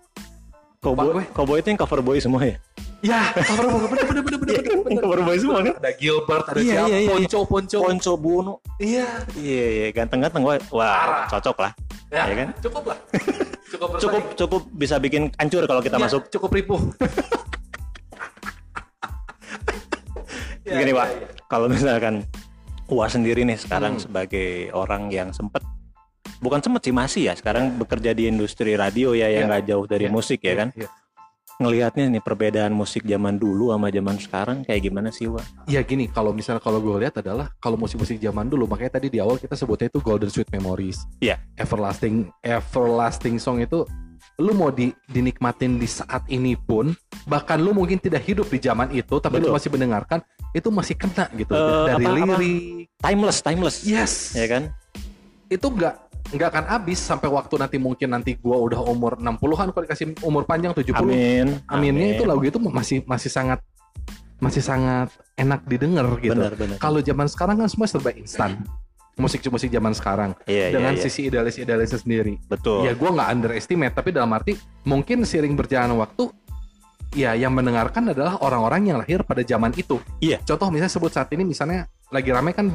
Cowboy, 0.85 1.07
gue. 1.11 1.25
cowboy 1.33 1.57
itu 1.59 1.69
yang 1.69 1.81
cover 1.81 2.01
boy 2.01 2.19
semua 2.19 2.41
ya? 2.43 2.57
Ya, 3.01 3.21
cover 3.35 3.65
bener 3.65 4.05
bener 4.05 4.05
bener 4.05 4.23
bener 4.23 4.39
bener. 4.39 4.55
bener, 4.59 4.77
bener. 4.79 5.01
cover 5.01 5.21
boy 5.23 5.37
semua 5.37 5.59
kan? 5.63 5.75
Ada 5.77 5.93
Gilbert, 5.95 6.45
ada 6.47 6.59
Iya, 6.59 6.65
siapa? 6.71 6.85
iya, 6.85 6.85
iya, 6.87 6.99
iya. 7.01 7.09
Ponco, 7.11 7.41
Ponco. 7.43 7.79
Ponco 7.83 8.13
Bono. 8.17 8.55
Iya. 8.79 9.07
Iya, 9.35 9.67
iya, 9.71 9.87
ganteng-ganteng. 9.91 10.43
Wah, 10.43 10.57
wah 10.71 10.93
Parah. 10.95 11.27
cocok 11.31 11.57
lah. 11.59 11.73
Ya, 12.09 12.23
Iya 12.23 12.35
kan? 12.37 12.49
Cukup 12.61 12.85
lah. 12.87 12.99
Cukup 13.75 13.89
bersaing. 13.91 14.05
Cukup 14.05 14.23
cukup 14.37 14.63
bisa 14.71 14.97
bikin 14.97 15.23
hancur 15.35 15.65
kalau 15.65 15.81
kita 15.81 15.97
Iya, 15.97 16.05
masuk. 16.05 16.23
Cukup 16.29 16.51
ripuh. 16.53 16.81
Ya, 20.65 20.81
Gini, 20.81 20.93
ya, 20.93 20.97
Pak. 20.97 21.09
ya. 21.11 21.29
Kalau 21.45 21.67
misalkan 21.69 22.25
Wah 22.87 23.05
sendiri 23.07 23.45
nih 23.45 23.57
sekarang 23.57 23.97
Hmm. 23.97 24.03
sebagai 24.03 24.49
orang 24.71 25.09
yang 25.09 25.29
sempet 25.31 25.61
bukan 26.45 26.61
sempet 26.61 26.85
sih 26.85 26.93
masih 26.93 27.23
ya 27.25 27.35
sekarang 27.35 27.73
bekerja 27.75 28.13
di 28.13 28.29
industri 28.29 28.77
radio 28.77 29.17
ya 29.17 29.33
yang 29.33 29.49
Iya. 29.49 29.51
nggak 29.51 29.63
jauh 29.65 29.87
dari 29.89 30.07
Iya, 30.07 30.13
musik 30.13 30.39
ya 30.39 30.55
kan 30.55 30.69
Iya. 30.77 30.89
ngelihatnya 31.55 32.11
nih 32.11 32.21
perbedaan 32.21 32.75
musik 32.75 33.01
zaman 33.03 33.39
dulu 33.39 33.71
sama 33.71 33.89
zaman 33.89 34.17
sekarang 34.19 34.57
kayak 34.61 34.83
gimana 34.83 35.09
sih 35.09 35.25
Wah? 35.25 35.41
Ya 35.65 35.81
gini, 35.81 36.05
kalau 36.07 36.35
misalnya 36.35 36.59
kalau 36.59 36.83
gue 36.83 36.99
lihat 36.99 37.15
adalah 37.17 37.49
kalau 37.57 37.79
musik-musik 37.79 38.19
zaman 38.19 38.45
dulu, 38.45 38.67
makanya 38.67 38.99
tadi 38.99 39.07
di 39.07 39.23
awal 39.23 39.39
kita 39.39 39.55
sebutnya 39.55 39.87
itu 39.87 40.03
Golden 40.03 40.27
Sweet 40.27 40.51
Memories. 40.51 41.07
Iya. 41.19 41.39
Everlasting, 41.55 42.27
everlasting 42.43 43.39
song 43.39 43.63
itu 43.63 43.87
lu 44.35 44.51
mau 44.51 44.69
di, 44.69 44.91
dinikmatin 45.07 45.79
di 45.79 45.87
saat 45.87 46.27
ini 46.27 46.59
pun, 46.59 46.91
bahkan 47.25 47.55
lu 47.57 47.71
mungkin 47.71 48.03
tidak 48.03 48.27
hidup 48.27 48.51
di 48.51 48.59
zaman 48.59 48.91
itu, 48.91 49.15
tapi 49.17 49.39
lu 49.39 49.47
Betul. 49.47 49.55
masih 49.55 49.71
mendengarkan, 49.71 50.19
itu 50.51 50.69
masih 50.69 50.99
kena 50.99 51.31
gitu 51.33 51.55
Eh, 51.55 51.87
dari 51.87 52.03
apa- 52.03 52.19
apa? 52.19 52.35
lirik. 52.35 52.91
Timeless, 52.99 53.39
timeless. 53.41 53.77
Yes. 53.87 54.35
Ya 54.35 54.51
kan? 54.51 54.75
Itu 55.47 55.71
nggak 55.71 56.04
nggak 56.33 56.49
akan 56.51 56.65
habis 56.73 56.99
sampai 57.05 57.29
waktu 57.29 57.55
nanti 57.61 57.77
mungkin 57.77 58.09
nanti 58.17 58.41
gua 58.41 58.57
udah 58.57 58.81
umur 58.81 59.21
60-an 59.21 59.69
kalau 59.77 59.85
dikasih 59.85 60.17
umur 60.25 60.49
panjang 60.49 60.73
70 60.73 60.97
Amin. 60.97 61.61
aminnya 61.69 62.07
Amin. 62.11 62.17
itu 62.17 62.25
lagu 62.25 62.43
itu 62.43 62.59
masih 62.59 63.05
masih 63.05 63.29
sangat 63.29 63.61
masih 64.43 64.61
sangat 64.61 65.09
enak 65.39 65.65
didengar 65.65 66.05
gitu. 66.21 66.37
Benar, 66.37 66.53
benar. 66.59 66.77
Kalau 66.77 67.01
zaman 67.01 67.27
sekarang 67.31 67.57
kan 67.65 67.69
semua 67.71 67.89
serba 67.89 68.13
instan. 68.13 68.61
Musik-musik 69.15 69.71
zaman 69.71 69.95
sekarang 69.95 70.35
Iya, 70.43 70.75
iya, 70.75 70.75
dengan 70.75 70.99
iya. 70.99 71.03
sisi 71.07 71.31
idealis-idealisnya 71.31 72.03
sendiri. 72.03 72.35
Betul. 72.51 72.83
Ya 72.83 72.99
gue 72.99 73.07
nggak 73.07 73.31
underestimate, 73.31 73.95
tapi 73.95 74.11
dalam 74.11 74.27
arti 74.35 74.59
mungkin 74.83 75.23
seiring 75.23 75.55
berjalan 75.55 75.95
waktu, 75.95 76.35
ya 77.15 77.31
yang 77.39 77.55
mendengarkan 77.55 78.11
adalah 78.11 78.43
orang-orang 78.43 78.91
yang 78.91 78.99
lahir 78.99 79.23
pada 79.23 79.47
zaman 79.47 79.71
itu. 79.79 80.03
Iya. 80.19 80.43
Contoh 80.43 80.67
misalnya 80.75 80.91
sebut 80.91 81.15
saat 81.15 81.31
ini 81.31 81.47
misalnya 81.47 81.87
lagi 82.11 82.35
rame 82.35 82.51
kan 82.59 82.75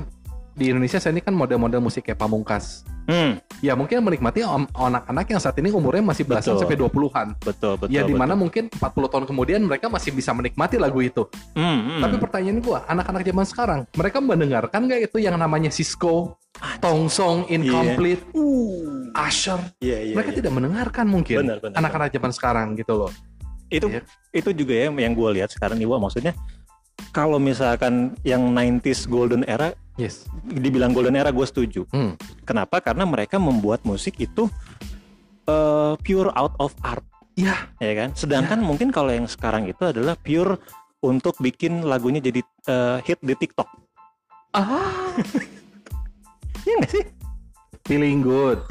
di 0.60 0.75
Indonesia 0.75 1.00
saat 1.00 1.16
ini 1.16 1.24
kan 1.24 1.32
model-model 1.32 1.80
musik 1.80 2.04
kayak 2.04 2.20
Pamungkas. 2.20 2.84
Hmm, 3.08 3.39
Ya 3.63 3.74
mungkin 3.74 4.06
menikmati 4.06 4.46
anak-anak 4.46 5.25
yang 5.32 5.42
saat 5.42 5.58
ini 5.58 5.74
umurnya 5.74 6.04
masih 6.04 6.28
belasan 6.28 6.60
Betul. 6.60 6.62
sampai 6.62 6.78
20-an. 6.78 7.28
betul, 7.42 7.74
betul. 7.80 7.89
ya 7.89 8.04
betul. 8.04 8.12
di 8.12 8.13
mana 8.13 8.34
mungkin 8.38 8.70
40 8.70 8.86
tahun 8.86 9.25
kemudian 9.25 9.60
mereka 9.66 9.88
masih 9.89 10.12
bisa 10.13 10.36
menikmati 10.36 10.75
lagu 10.75 11.00
itu. 11.00 11.25
Hmm, 11.56 11.98
hmm. 11.98 12.01
Tapi 12.04 12.16
pertanyaan 12.20 12.60
gua, 12.60 12.84
anak-anak 12.86 13.24
zaman 13.24 13.46
sekarang, 13.48 13.80
mereka 13.96 14.18
mendengarkan 14.20 14.80
nggak 14.86 15.10
itu 15.10 15.18
yang 15.24 15.39
namanya 15.39 15.72
Cisco, 15.74 16.38
Tongsong, 16.84 17.50
Incomplete, 17.50 18.22
uh, 18.36 19.25
Usher? 19.25 19.58
Iya, 19.80 20.12
iya, 20.12 20.13
mereka 20.13 20.32
iya. 20.36 20.38
tidak 20.44 20.51
mendengarkan 20.54 21.06
mungkin 21.08 21.36
anak-anak 21.74 22.12
zaman 22.12 22.32
sekarang 22.36 22.68
gitu 22.75 22.94
loh. 22.94 23.12
itu 23.70 23.86
Iya. 23.86 24.01
itu 24.34 24.50
juga 24.50 24.74
ya 24.74 24.89
yang 24.89 25.13
gue 25.13 25.30
lihat 25.38 25.54
sekarang 25.54 25.78
nih 25.78 25.86
Wah. 25.86 26.01
maksudnya 26.01 26.34
kalau 27.13 27.38
misalkan 27.38 28.18
yang 28.25 28.50
90s 28.50 29.06
golden 29.06 29.46
era 29.46 29.78
Yes. 30.00 30.24
dibilang 30.48 30.96
golden 30.96 31.20
era 31.20 31.27
gue 31.27 31.44
setuju. 31.44 31.84
Hmm. 31.91 32.15
kenapa? 32.47 32.80
Karena 32.80 33.04
mereka 33.04 33.36
membuat 33.36 33.84
musik 33.84 34.15
itu 34.15 34.47
eh, 35.43 35.93
pure 36.00 36.32
out 36.39 36.56
of 36.63 36.71
art. 36.80 37.04
Ya, 37.36 37.67
ya 37.84 37.93
kan? 38.00 38.10
Sedangkan 38.15 38.63
mungkin 38.63 38.95
kalau 38.95 39.12
yang 39.12 39.28
sekarang 39.28 39.67
itu 39.67 39.84
adalah 39.84 40.15
pure 40.15 40.56
untuk 41.04 41.36
bikin 41.43 41.84
lagunya 41.84 42.24
jadi 42.24 42.39
eh, 42.67 42.97
hit 43.04 43.19
di 43.19 43.36
TikTok. 43.36 43.67
Ah, 44.56 45.12
Iya 46.67 46.74
nggak 46.80 46.91
sih? 46.91 47.04
Feeling 47.88 48.24
good. 48.24 48.63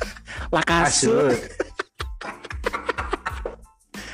lakasu 0.54 1.34
Asyik. 1.34 1.40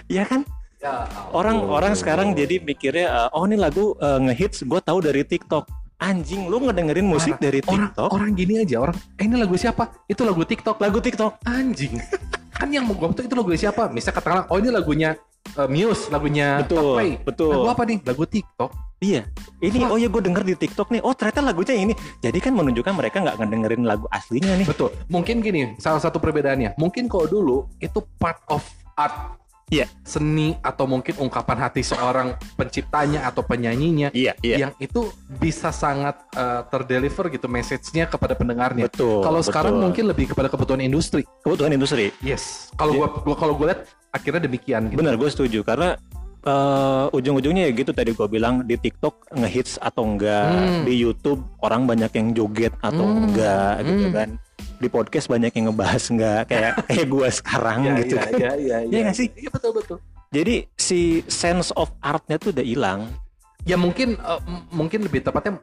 ya 0.08 0.24
kan? 0.24 0.44
Ya, 0.82 1.06
orang-orang 1.30 1.94
ampun. 1.94 2.00
sekarang 2.00 2.28
jadi 2.32 2.58
mikirnya 2.64 3.06
eh, 3.12 3.28
oh 3.36 3.44
ini 3.44 3.60
lagu 3.60 3.92
eh, 4.00 4.18
ngehits 4.24 4.64
gue 4.64 4.80
tahu 4.80 4.98
dari 5.04 5.22
TikTok 5.22 5.81
anjing 6.02 6.50
lu 6.50 6.58
ngedengerin 6.66 7.06
musik 7.06 7.38
Parah. 7.38 7.44
dari 7.46 7.60
orang 7.62 7.78
TikTok? 7.94 8.10
orang 8.10 8.30
gini 8.34 8.54
aja 8.58 8.76
orang 8.82 8.96
eh 8.98 9.24
ini 9.24 9.36
lagu 9.38 9.54
siapa? 9.54 9.84
Itu 10.10 10.26
lagu 10.26 10.42
TikTok. 10.42 10.76
Lagu 10.82 10.98
TikTok. 10.98 11.32
Anjing. 11.46 11.94
Kan 12.58 12.68
yang 12.74 12.84
mau 12.86 12.94
gue 12.98 13.22
itu 13.22 13.34
lagu 13.34 13.50
siapa? 13.54 13.88
Misalnya 13.90 14.14
katakanlah 14.18 14.46
oh 14.50 14.58
ini 14.58 14.70
lagunya 14.70 15.14
uh, 15.58 15.68
Muse 15.70 16.10
lagunya 16.10 16.62
Betul, 16.62 16.78
Coldplay 16.78 17.10
betul. 17.22 17.50
lagu 17.54 17.68
apa 17.70 17.82
nih? 17.86 17.98
Lagu 18.02 18.24
TikTok. 18.26 18.70
Iya, 19.02 19.26
ini 19.58 19.82
Wah. 19.82 19.94
oh 19.94 19.98
ya 19.98 20.06
gue 20.06 20.22
denger 20.22 20.46
di 20.46 20.54
TikTok 20.54 20.94
nih. 20.94 21.02
Oh 21.02 21.10
ternyata 21.10 21.42
lagunya 21.42 21.74
ini. 21.74 21.90
Jadi 22.22 22.38
kan 22.38 22.54
menunjukkan 22.54 22.94
mereka 22.94 23.18
nggak 23.18 23.34
ngedengerin 23.42 23.82
lagu 23.82 24.06
aslinya 24.14 24.54
nih. 24.54 24.66
betul. 24.66 24.94
Mungkin 25.10 25.42
gini 25.42 25.74
salah 25.82 25.98
satu 25.98 26.22
perbedaannya. 26.22 26.78
Mungkin 26.78 27.10
kalau 27.10 27.26
dulu 27.26 27.56
itu 27.82 27.98
part 28.22 28.38
of 28.46 28.62
art 28.94 29.41
Iya. 29.72 29.86
seni 30.04 30.52
atau 30.60 30.84
mungkin 30.84 31.16
ungkapan 31.16 31.56
hati 31.58 31.80
seorang 31.80 32.36
penciptanya 32.54 33.24
atau 33.24 33.40
penyanyinya 33.40 34.12
Iya, 34.12 34.36
iya. 34.40 34.68
yang 34.68 34.72
itu 34.76 35.08
bisa 35.32 35.72
sangat 35.72 36.20
uh, 36.36 36.68
terdeliver 36.68 37.32
gitu 37.32 37.48
message-nya 37.48 38.04
kepada 38.04 38.36
pendengarnya 38.36 38.92
Betul. 38.92 39.24
kalau 39.24 39.40
sekarang 39.40 39.80
mungkin 39.80 40.06
lebih 40.06 40.28
kepada 40.28 40.46
kebutuhan 40.46 40.84
industri 40.84 41.24
kebutuhan 41.40 41.72
industri. 41.72 42.12
yes 42.20 42.68
kalau 42.76 42.92
Iya. 42.92 43.00
gua, 43.00 43.08
gua 43.24 43.36
kalau 43.38 43.54
gue 43.56 43.66
lihat 43.66 43.80
akhirnya 44.12 44.44
demikian 44.44 44.92
gitu 44.92 45.00
Bener, 45.00 45.16
gue 45.16 45.30
setuju 45.32 45.64
karena 45.64 45.96
eh, 46.42 47.06
ujung-ujungnya 47.08 47.70
ya 47.70 47.72
gitu 47.72 47.94
tadi 47.94 48.10
gue 48.12 48.26
bilang 48.26 48.66
di 48.66 48.74
TikTok 48.74 49.30
ngehits 49.32 49.78
atau 49.78 50.02
enggak, 50.02 50.50
Hmm. 50.50 50.82
di 50.82 50.98
YouTube 50.98 51.38
orang 51.62 51.86
banyak 51.86 52.10
yang 52.12 52.28
joget 52.34 52.74
atau 52.82 53.06
Hmm. 53.06 53.30
enggak 53.30 53.74
gitu 53.86 54.06
Hmm. 54.10 54.12
kan. 54.12 54.28
Di 54.82 54.90
podcast 54.90 55.30
banyak 55.30 55.54
yang 55.54 55.70
ngebahas 55.70 56.02
enggak 56.10 56.42
kayak 56.50 56.72
kayak 56.90 57.06
gue 57.06 57.28
sekarang 57.30 57.78
gitu. 58.02 58.14
ya, 58.18 58.26
ya, 58.34 58.50
ya, 58.58 58.76
Iya 58.82 58.98
nggak 59.06 59.14
sih? 59.14 59.28
Iya 59.32 59.48
betul 59.48 59.70
betul. 59.72 59.98
Jadi 60.28 60.66
si 60.74 61.00
sense 61.30 61.70
of 61.72 61.94
artnya 62.02 62.36
tuh 62.36 62.50
udah 62.50 62.66
hilang. 62.66 63.06
Ya 63.62 63.78
mungkin 63.78 64.18
m- 64.18 64.66
mungkin 64.74 65.06
lebih 65.06 65.22
tepatnya 65.22 65.62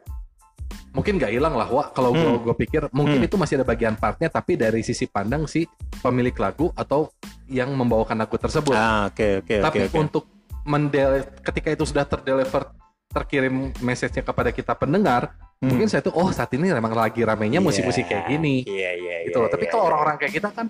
mungkin 0.90 1.20
nggak 1.20 1.30
hilang 1.30 1.52
lah 1.52 1.68
Wak. 1.68 1.92
Kalau 1.92 2.10
Hmm. 2.10 2.40
gua 2.40 2.54
pikir 2.54 2.88
mungkin 2.90 3.20
Hmm. 3.20 3.28
itu 3.28 3.36
masih 3.36 3.60
ada 3.60 3.66
bagian 3.66 3.94
partnya 3.94 4.26
tapi 4.26 4.56
dari 4.56 4.80
sisi 4.80 5.04
pandang 5.04 5.44
si 5.44 5.68
pemilik 6.00 6.34
lagu 6.34 6.72
atau 6.72 7.12
yang 7.44 7.76
membawakan 7.76 8.16
lagu 8.18 8.34
tersebut. 8.34 8.72
Ah, 8.72 9.06
oke 9.06 9.44
oke 9.44 9.54
oke 9.60 9.62
tapi 9.62 9.78
oke. 9.86 9.96
untuk 9.98 10.24
mendel 10.62 11.10
ketika 11.40 11.68
itu 11.70 11.84
sudah 11.84 12.04
terdeliver 12.04 12.72
terkirim 13.10 13.74
message-nya 13.82 14.22
kepada 14.22 14.50
kita 14.50 14.72
pendengar, 14.72 15.34
Hmm. 15.60 15.76
mungkin 15.76 15.92
saya 15.92 16.00
tuh 16.00 16.16
oh 16.16 16.32
saat 16.32 16.48
ini 16.56 16.72
memang 16.72 16.96
lagi 16.96 17.20
ramenya 17.20 17.60
musik-musik 17.60 18.08
kayak 18.08 18.32
gini. 18.32 18.64
Iya 18.64 18.90
iya 18.96 19.16
gitu 19.28 19.44
loh. 19.44 19.48
iya, 19.50 19.52
Tapi 19.52 19.64
iya, 19.68 19.72
kalau 19.76 19.84
iya. 19.84 19.90
orang-orang 19.92 20.16
kayak 20.16 20.32
kita 20.40 20.48
kan 20.56 20.66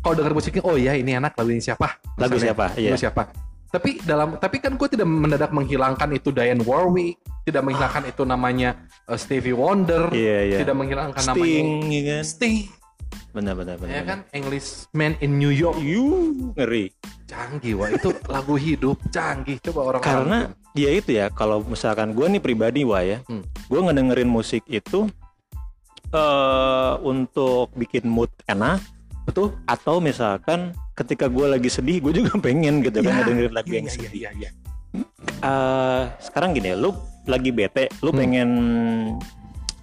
kalau 0.00 0.14
dengar 0.18 0.32
musiknya 0.34 0.62
oh 0.66 0.74
iya 0.74 0.92
ini 0.98 1.14
enak 1.14 1.32
lagu 1.38 1.50
ini 1.54 1.62
siapa? 1.62 1.94
Lagu 2.18 2.34
Misalnya, 2.34 2.42
siapa? 2.42 2.66
Iya. 2.74 2.90
Lagu 2.90 2.98
siapa? 2.98 3.22
Tapi 3.70 3.90
dalam 4.02 4.28
tapi 4.42 4.56
kan 4.58 4.74
gue 4.74 4.88
tidak 4.90 5.06
mendadak 5.06 5.54
menghilangkan 5.54 6.10
itu 6.10 6.34
Diane 6.34 6.58
Warwick, 6.58 7.22
tidak 7.46 7.62
menghilangkan 7.62 8.02
itu 8.10 8.22
namanya 8.26 8.70
uh, 9.06 9.14
Stevie 9.14 9.54
Wonder, 9.54 10.10
Iya 10.10 10.38
iya. 10.42 10.58
tidak 10.66 10.74
menghilangkan 10.74 11.22
Sting 11.22 11.30
namanya 11.30 11.86
ya 11.86 12.02
kan. 12.02 12.24
Sting, 12.26 12.56
Benar 13.30 13.54
benar 13.54 13.78
benar. 13.78 13.94
ya 13.94 14.02
kan 14.02 14.18
Englishman 14.34 15.14
in 15.22 15.38
New 15.38 15.54
York. 15.54 15.78
You 15.78 16.02
ngeri. 16.58 16.90
Canggih 17.30 17.78
wah 17.78 17.94
itu 17.94 18.10
lagu 18.26 18.58
hidup 18.58 18.98
canggih 19.14 19.62
coba 19.62 19.80
orang 19.86 20.02
Karena 20.02 20.38
dia 20.72 20.90
itu 20.92 21.10
ya 21.12 21.28
kalau 21.28 21.62
misalkan 21.62 22.10
gue 22.10 22.26
nih 22.28 22.38
pribadi 22.38 22.82
wah 22.82 23.00
ya, 23.00 23.18
Hmm. 23.24 23.42
gue 23.66 23.80
ngedengerin 23.80 24.26
musik 24.26 24.62
itu 24.66 25.10
eh 26.08 26.92
untuk 27.00 27.70
bikin 27.72 28.04
mood 28.04 28.30
enak 28.44 28.82
betul 29.22 29.54
atau 29.64 29.98
misalkan 29.98 30.70
ketika 30.92 31.26
gue 31.26 31.46
lagi 31.46 31.66
sedih 31.66 31.98
gue 32.00 32.12
juga 32.16 32.34
pengen 32.42 32.82
gitu 32.82 32.98
kan 32.98 33.08
Ya, 33.08 33.16
ngedengerin 33.20 33.52
lagu 33.52 33.68
iya, 33.68 33.76
yang 33.76 33.86
iya, 33.86 33.94
sedih. 33.94 34.10
iya, 34.12 34.30
iya. 34.36 34.50
Eh, 35.40 36.02
sekarang 36.20 36.50
gini, 36.50 36.74
lu 36.74 36.90
lagi 37.24 37.50
bete, 37.50 37.86
lu 38.00 38.10
Hmm. 38.10 38.18
pengen 38.18 38.48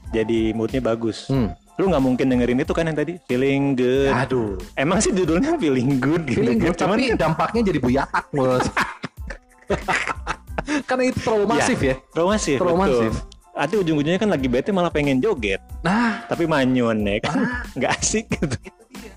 jadi 0.10 0.52
moodnya 0.52 0.80
bagus. 0.80 1.28
Hmm. 1.28 1.56
Lu 1.76 1.88
nggak 1.88 2.02
mungkin 2.02 2.26
dengerin 2.28 2.60
itu 2.60 2.74
kan 2.74 2.86
yang 2.86 2.98
tadi 2.98 3.16
feeling 3.24 3.72
good. 3.74 4.10
Aduh, 4.10 4.58
Emang 4.74 4.98
sih 4.98 5.12
judulnya 5.12 5.56
feeling 5.56 5.96
good 5.98 6.26
gitu. 6.26 6.42
feeling 6.42 6.60
good, 6.60 6.76
Cuman 6.76 6.98
tapi 6.98 7.14
dampaknya 7.14 7.62
jadi 7.66 7.80
buyatak 7.80 8.26
bos. 8.32 8.66
Karena 10.84 11.04
itu 11.08 11.20
terlalu 11.20 11.46
masif 11.48 11.78
ya. 11.80 11.96
terlalu 12.12 12.30
masif. 12.34 12.58
Terlalu 12.58 12.76
betul. 12.76 12.86
masif. 12.86 13.14
Nanti 13.58 13.74
ujung-ujungnya 13.76 14.20
kan 14.20 14.30
lagi 14.30 14.46
bete 14.46 14.70
malah 14.70 14.90
pengen 14.90 15.18
joget, 15.18 15.58
Nah, 15.82 16.22
tapi 16.26 16.46
manyun 16.46 17.02
ya 17.02 17.18
kan, 17.20 17.38
nggak 17.78 17.92
asik 17.92 18.30
gitu. 18.30 18.54
itu 18.54 18.70
dia. 18.94 19.14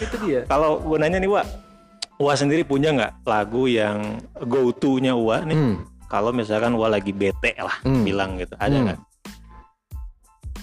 itu 0.00 0.16
dia. 0.24 0.40
Kalau 0.44 0.80
gue 0.80 0.96
nanya 0.96 1.20
nih, 1.20 1.28
Wak, 1.28 1.44
Wak 2.16 2.36
sendiri 2.36 2.64
punya 2.64 2.90
nggak 2.90 3.12
lagu 3.22 3.68
yang 3.68 4.16
go 4.42 4.72
to-nya 4.72 5.12
Wak 5.12 5.44
nih? 5.44 5.56
Hmm. 5.56 5.76
Kalau 6.06 6.32
misalkan 6.32 6.72
Wak 6.72 6.88
lagi 6.90 7.12
bete 7.12 7.52
lah, 7.58 7.84
Hmm. 7.84 8.00
bilang 8.00 8.40
gitu, 8.40 8.56
ada 8.56 8.72
Hmm. 8.72 8.84
nggak? 8.88 9.00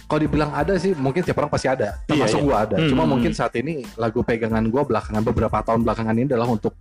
kalau 0.04 0.28
dibilang 0.28 0.52
ada 0.52 0.76
sih 0.76 0.92
mungkin 0.92 1.24
tiap 1.24 1.40
orang 1.40 1.48
pasti 1.48 1.72
ada. 1.72 1.96
Termasuk 2.04 2.36
Iya, 2.36 2.44
iya. 2.44 2.48
gua 2.52 2.58
ada. 2.68 2.76
Hmm, 2.76 2.90
Cuma 2.92 3.04
hmm, 3.04 3.12
mungkin 3.16 3.32
saat 3.32 3.56
ini 3.56 3.88
lagu 3.96 4.20
pegangan 4.20 4.60
gua 4.68 4.84
belakangan 4.84 5.24
beberapa 5.24 5.64
tahun 5.64 5.88
belakangan 5.88 6.12
ini 6.12 6.28
adalah 6.28 6.52
untuk 6.52 6.76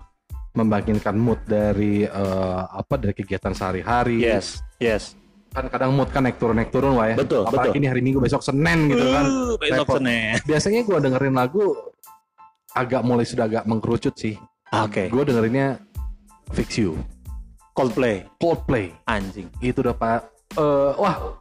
membangkitkan 0.50 1.14
mood 1.14 1.38
dari 1.46 2.02
eh, 2.04 2.62
apa 2.66 2.98
dari 2.98 3.14
kegiatan 3.14 3.54
sehari-hari. 3.54 4.22
Yes, 4.22 4.60
yes. 4.82 5.14
Kan 5.50 5.66
kadang 5.66 5.94
mood 5.98 6.10
kan 6.14 6.22
naik 6.22 6.38
turun 6.38 6.54
naik 6.58 6.70
turun 6.70 6.94
wah 6.94 7.10
ya. 7.10 7.18
Betul, 7.18 7.42
Apalagi 7.42 7.74
betul. 7.74 7.80
ini 7.82 7.86
hari 7.90 8.00
Minggu 8.06 8.22
besok 8.22 8.42
Senin 8.42 8.86
gitu 8.86 9.02
kan. 9.10 9.24
Uh, 9.26 9.54
besok 9.58 9.86
Repot. 9.86 9.96
Senin. 9.98 10.34
Biasanya 10.46 10.80
gua 10.86 10.98
dengerin 11.02 11.34
lagu 11.34 11.64
agak 12.70 13.02
mulai 13.02 13.26
sudah 13.26 13.50
agak 13.50 13.66
mengkerucut 13.66 14.14
sih. 14.14 14.38
Oke. 14.70 15.10
Gue 15.10 15.26
dengerinnya 15.26 15.82
Fix 16.54 16.78
You, 16.78 16.94
Coldplay. 17.74 18.22
Coldplay. 18.38 18.94
Anjing. 19.10 19.50
Itu 19.58 19.82
udah 19.82 19.94
pak. 19.98 20.30
eh, 20.54 20.92
wah, 20.94 21.34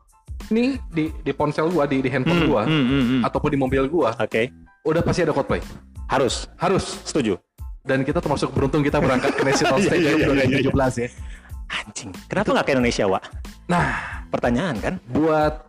nih 0.49 0.77
di 0.89 1.13
di 1.21 1.31
ponsel 1.33 1.69
gua, 1.69 1.85
di 1.85 2.01
di 2.01 2.09
handphone 2.09 2.45
Hmm, 2.45 2.49
gua, 2.49 2.61
hmm, 2.65 2.85
hmm, 2.85 3.03
hmm. 3.05 3.21
ataupun 3.25 3.49
di 3.53 3.57
mobil 3.61 3.85
gua, 3.85 4.13
Oke. 4.17 4.49
udah 4.85 5.01
pasti 5.05 5.21
ada 5.21 5.33
Coldplay. 5.33 5.61
Harus. 6.09 6.49
Harus. 6.57 7.05
Setuju. 7.05 7.37
Dan 7.89 8.05
kita 8.05 8.21
termasuk 8.21 8.53
beruntung 8.53 8.85
kita 8.85 9.01
berangkat 9.01 9.33
ke 9.33 9.41
National 9.41 9.81
Stadium 9.81 10.13
iya, 10.21 10.45
iya, 10.45 10.61
iya, 10.61 10.69
2017 10.69 11.01
ya. 11.01 11.09
Anjing. 11.69 12.09
Kenapa 12.29 12.49
nggak 12.53 12.65
ke 12.65 12.71
Indonesia, 12.77 13.05
Wak? 13.09 13.23
Nah, 13.65 13.85
Pertanyaan 14.29 14.77
kan? 14.77 14.93
buat 15.09 15.65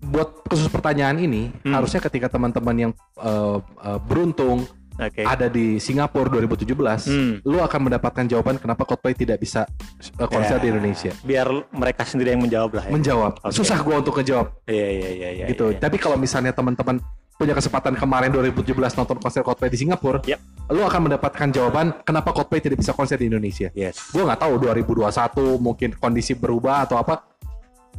buat 0.00 0.48
khusus 0.48 0.72
pertanyaan 0.72 1.20
ini, 1.20 1.52
Hmm. 1.60 1.76
harusnya 1.76 2.00
ketika 2.00 2.32
teman-teman 2.32 2.72
yang 2.74 2.92
eh, 3.20 3.56
eh, 3.60 4.00
beruntung 4.00 4.64
Oke. 4.96 5.20
ada 5.20 5.44
di 5.46 5.76
Singapura 5.76 6.32
2017, 6.32 7.04
Hmm. 7.04 7.36
lu 7.44 7.60
akan 7.60 7.80
mendapatkan 7.84 8.24
jawaban 8.24 8.56
kenapa 8.56 8.88
Coldplay 8.88 9.12
tidak 9.12 9.36
bisa 9.38 9.68
eh, 10.00 10.24
konser 10.24 10.56
Ya. 10.56 10.62
di 10.64 10.66
Indonesia. 10.72 11.12
Biar 11.20 11.48
mereka 11.70 12.08
sendiri 12.08 12.32
yang 12.32 12.40
menjawab 12.40 12.72
lah 12.74 12.84
ya. 12.88 12.92
Menjawab. 12.92 13.32
Oke. 13.44 13.52
Susah 13.52 13.76
gua 13.84 14.00
untuk 14.00 14.16
ngejawab. 14.16 14.48
Iya, 14.64 14.88
iya, 14.90 15.08
iya, 15.10 15.28
iya. 15.36 15.46
gitu. 15.52 15.68
iya. 15.68 15.78
Tapi 15.78 16.00
kalau 16.00 16.16
misalnya 16.16 16.56
teman-teman 16.56 16.96
punya 17.36 17.52
kesempatan 17.52 17.92
kemarin 17.92 18.28
2017 18.28 18.92
nonton 18.94 19.16
konser 19.16 19.40
Coldplay 19.40 19.68
di 19.68 19.80
Singapura, 19.80 20.20
Yep. 20.24 20.40
Lu 20.70 20.86
akan 20.86 21.10
mendapatkan 21.10 21.50
jawaban 21.50 21.90
kenapa 22.06 22.30
Coldplay 22.30 22.62
tidak 22.62 22.78
bisa 22.78 22.94
konser 22.94 23.18
di 23.18 23.26
Indonesia. 23.26 23.68
Yes. 23.74 24.14
Gue 24.14 24.22
nggak 24.22 24.38
tahu 24.38 24.54
2021 24.70 25.58
mungkin 25.58 25.88
kondisi 25.98 26.38
berubah 26.38 26.86
atau 26.86 26.96
apa, 26.96 27.26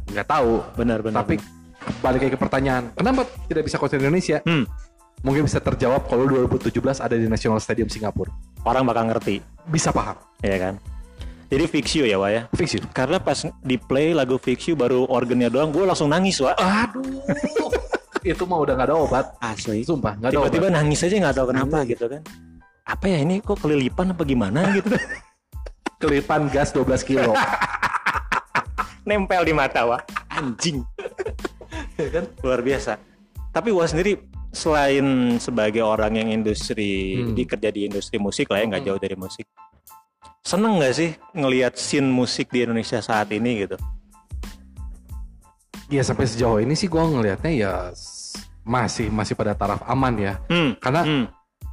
nggak 0.08 0.26
tahu. 0.26 0.64
Benar, 0.80 1.04
benar. 1.04 1.22
Tapi 1.22 1.36
balik 2.00 2.26
lagi 2.26 2.32
ke 2.32 2.40
pertanyaan, 2.40 2.90
kenapa 2.96 3.28
tidak 3.46 3.68
bisa 3.68 3.76
konser 3.76 4.00
di 4.00 4.08
Indonesia? 4.08 4.40
Hmm. 4.48 4.64
Mungkin 5.22 5.46
bisa 5.46 5.62
terjawab 5.62 6.10
kalau 6.10 6.26
2017 6.26 6.98
ada 6.98 7.14
di 7.14 7.30
National 7.30 7.62
Stadium 7.62 7.86
Singapura. 7.86 8.32
orang 8.66 8.82
bakal 8.86 9.06
ngerti, 9.10 9.38
Bisa 9.70 9.94
paham. 9.94 10.18
ya 10.42 10.58
kan? 10.58 10.74
Jadi 11.52 11.64
fix 11.68 11.86
you 11.94 12.08
ya, 12.08 12.16
Wak 12.16 12.30
ya. 12.32 12.42
Fix 12.56 12.74
you. 12.74 12.82
Karena 12.96 13.20
pas 13.20 13.44
di 13.44 13.76
play 13.76 14.16
lagu 14.16 14.40
fix 14.40 14.66
you 14.66 14.74
baru 14.74 15.04
organnya 15.06 15.52
doang, 15.52 15.68
gue 15.70 15.84
langsung 15.84 16.08
nangis, 16.08 16.40
Wak. 16.40 16.56
Aduh. 16.56 17.22
itu 18.32 18.42
mah 18.46 18.58
udah 18.62 18.72
nggak 18.78 18.88
ada 18.88 18.96
obat. 18.96 19.26
Asli. 19.42 19.84
Sumpah, 19.84 20.16
nggak 20.16 20.30
ada 20.32 20.38
obat. 20.40 20.48
Tiba-tiba 20.48 20.68
nangis 20.72 21.02
aja 21.04 21.14
nggak 21.14 21.36
tahu 21.36 21.46
kenapa 21.52 21.76
gitu 21.84 22.04
kan. 22.08 22.22
Apa 22.82 23.06
ya 23.06 23.22
ini 23.22 23.38
kok 23.38 23.62
kelilipan 23.62 24.10
apa 24.12 24.22
gimana 24.22 24.74
gitu. 24.74 24.90
Kelipan 26.02 26.50
gas 26.50 26.74
12 26.74 27.06
kilo. 27.06 27.30
Nempel 29.06 29.42
di 29.42 29.54
mata, 29.54 29.86
Wak. 29.86 30.02
Anjing. 30.30 30.82
Ya 31.94 32.08
kan? 32.10 32.24
Luar 32.42 32.62
biasa. 32.62 32.98
Tapi 33.50 33.70
Wak 33.70 33.90
sendiri 33.90 34.18
selain 34.50 35.38
sebagai 35.38 35.80
orang 35.80 36.18
yang 36.18 36.28
industri 36.28 37.16
Hmm. 37.16 37.32
dikerja 37.32 37.70
di 37.70 37.86
industri 37.86 38.18
musik 38.18 38.50
lah 38.50 38.60
ya 38.60 38.66
nggak 38.68 38.82
Hmm. 38.82 38.88
jauh 38.92 39.00
dari 39.00 39.16
musik. 39.16 39.46
Seneng 40.42 40.82
nggak 40.82 40.94
sih 40.94 41.10
ngelihat 41.32 41.78
scene 41.78 42.10
musik 42.10 42.50
di 42.50 42.66
Indonesia 42.66 42.98
saat 42.98 43.30
ini 43.30 43.62
gitu? 43.62 43.78
Ya 45.88 46.02
sampai 46.02 46.26
sejauh 46.26 46.58
ini 46.58 46.72
sih 46.72 46.88
gua 46.88 47.04
ngelihatnya 47.04 47.52
ya 47.52 47.72
masih 48.62 49.06
masih 49.08 49.34
pada 49.34 49.52
taraf 49.52 49.82
aman 49.84 50.14
ya. 50.16 50.34
Hmm. 50.48 50.74
Karena 50.78 51.02
Hmm. 51.04 51.26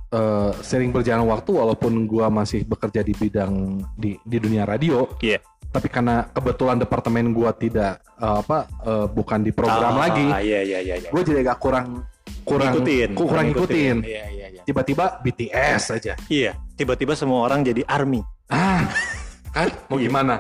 Eh, 0.10 0.52
sering 0.60 0.90
berjalan 0.90 1.26
waktu 1.26 1.52
walaupun 1.52 2.06
gua 2.06 2.28
masih 2.28 2.64
bekerja 2.64 3.02
di 3.02 3.14
bidang 3.14 3.54
di 3.94 4.18
di 4.20 4.38
dunia 4.38 4.64
radio, 4.64 5.06
Iya. 5.20 5.38
tapi 5.70 5.88
karena 5.88 6.26
kebetulan 6.28 6.78
departemen 6.78 7.30
gua 7.30 7.52
tidak 7.52 8.02
eh, 8.16 8.36
apa 8.40 8.66
eh, 8.82 9.08
bukan 9.08 9.40
di 9.42 9.52
program 9.52 9.96
Ah, 9.96 10.10
lagi, 10.10 10.26
Iya 10.26 10.60
iya 10.62 10.80
iya. 10.82 10.96
iya. 10.98 11.10
gue 11.10 11.22
jadi 11.22 11.42
agak 11.44 11.58
kurang 11.60 11.88
kurang 12.42 12.74
Ngikutin, 12.74 13.10
ku- 13.14 13.26
kurang 13.26 13.46
ngikutin. 13.48 13.96
Iya 14.02 14.26
iya 14.30 14.48
iya. 14.50 14.62
Tiba-tiba 14.66 15.22
BTS 15.22 15.84
aja. 15.94 16.14
Iya, 16.26 16.58
tiba-tiba 16.74 17.14
semua 17.14 17.46
orang 17.46 17.62
jadi 17.62 17.86
army. 17.86 18.22
Ah, 18.50 18.90
kan 19.50 19.70
mau 19.86 19.98
Iya. 19.98 20.10
gimana? 20.10 20.36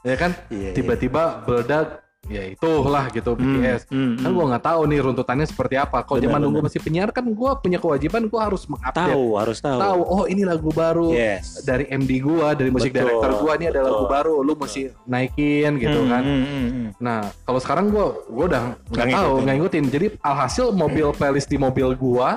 Ya 0.00 0.16
kan? 0.16 0.32
Iya, 0.48 0.70
Tiba-tiba 0.72 1.44
meledak 1.44 2.05
ya 2.26 2.42
itulah 2.48 3.06
gitu 3.08 3.32
BTS. 3.32 3.86
Hmm, 3.86 4.16
Kan 4.16 4.28
hmm. 4.28 4.34
gue 4.34 4.44
nggak 4.50 4.64
tahu 4.64 4.80
nih 4.84 4.98
runtutannya 5.00 5.46
seperti 5.46 5.74
apa. 5.74 6.02
Kalau 6.02 6.18
zaman 6.18 6.40
dulu 6.40 6.58
masih 6.62 6.78
penyiar 6.78 7.10
kan 7.10 7.22
gue 7.22 7.50
punya 7.56 7.78
kewajiban 7.78 8.26
gue 8.26 8.40
harus 8.40 8.66
mengupdate. 8.66 9.14
tahu, 9.14 9.24
harus 9.34 9.58
tahu. 9.58 9.78
Tahu, 9.78 10.00
oh 10.02 10.24
ini 10.26 10.42
lagu 10.42 10.68
baru 10.68 11.08
Yes. 11.10 11.62
dari 11.62 11.86
MD 11.86 12.18
gue, 12.18 12.46
dari 12.54 12.70
musik 12.70 12.90
Betul, 12.90 13.06
director 13.06 13.30
gue 13.38 13.52
ini 13.54 13.66
ada 13.68 13.80
lagu 13.82 14.04
baru, 14.06 14.34
lu 14.40 14.52
mesti 14.52 14.90
naikin 15.04 15.78
gitu 15.78 16.00
Hmm, 16.00 16.10
kan. 16.10 16.22
hmm, 16.22 16.44
hmm, 16.44 16.68
hmm. 16.68 16.88
Nah 16.98 17.18
kalau 17.42 17.60
sekarang 17.60 17.88
gue 17.88 18.06
gue 18.26 18.44
udah 18.46 18.62
nggak 18.88 19.06
tahu 19.08 19.32
nggak 19.40 19.54
ngikutin. 19.56 19.84
Jadi 19.88 20.06
alhasil 20.20 20.66
mobil 20.70 21.06
playlist 21.12 21.46
di 21.46 21.56
mobil 21.56 21.92
gue 21.92 22.28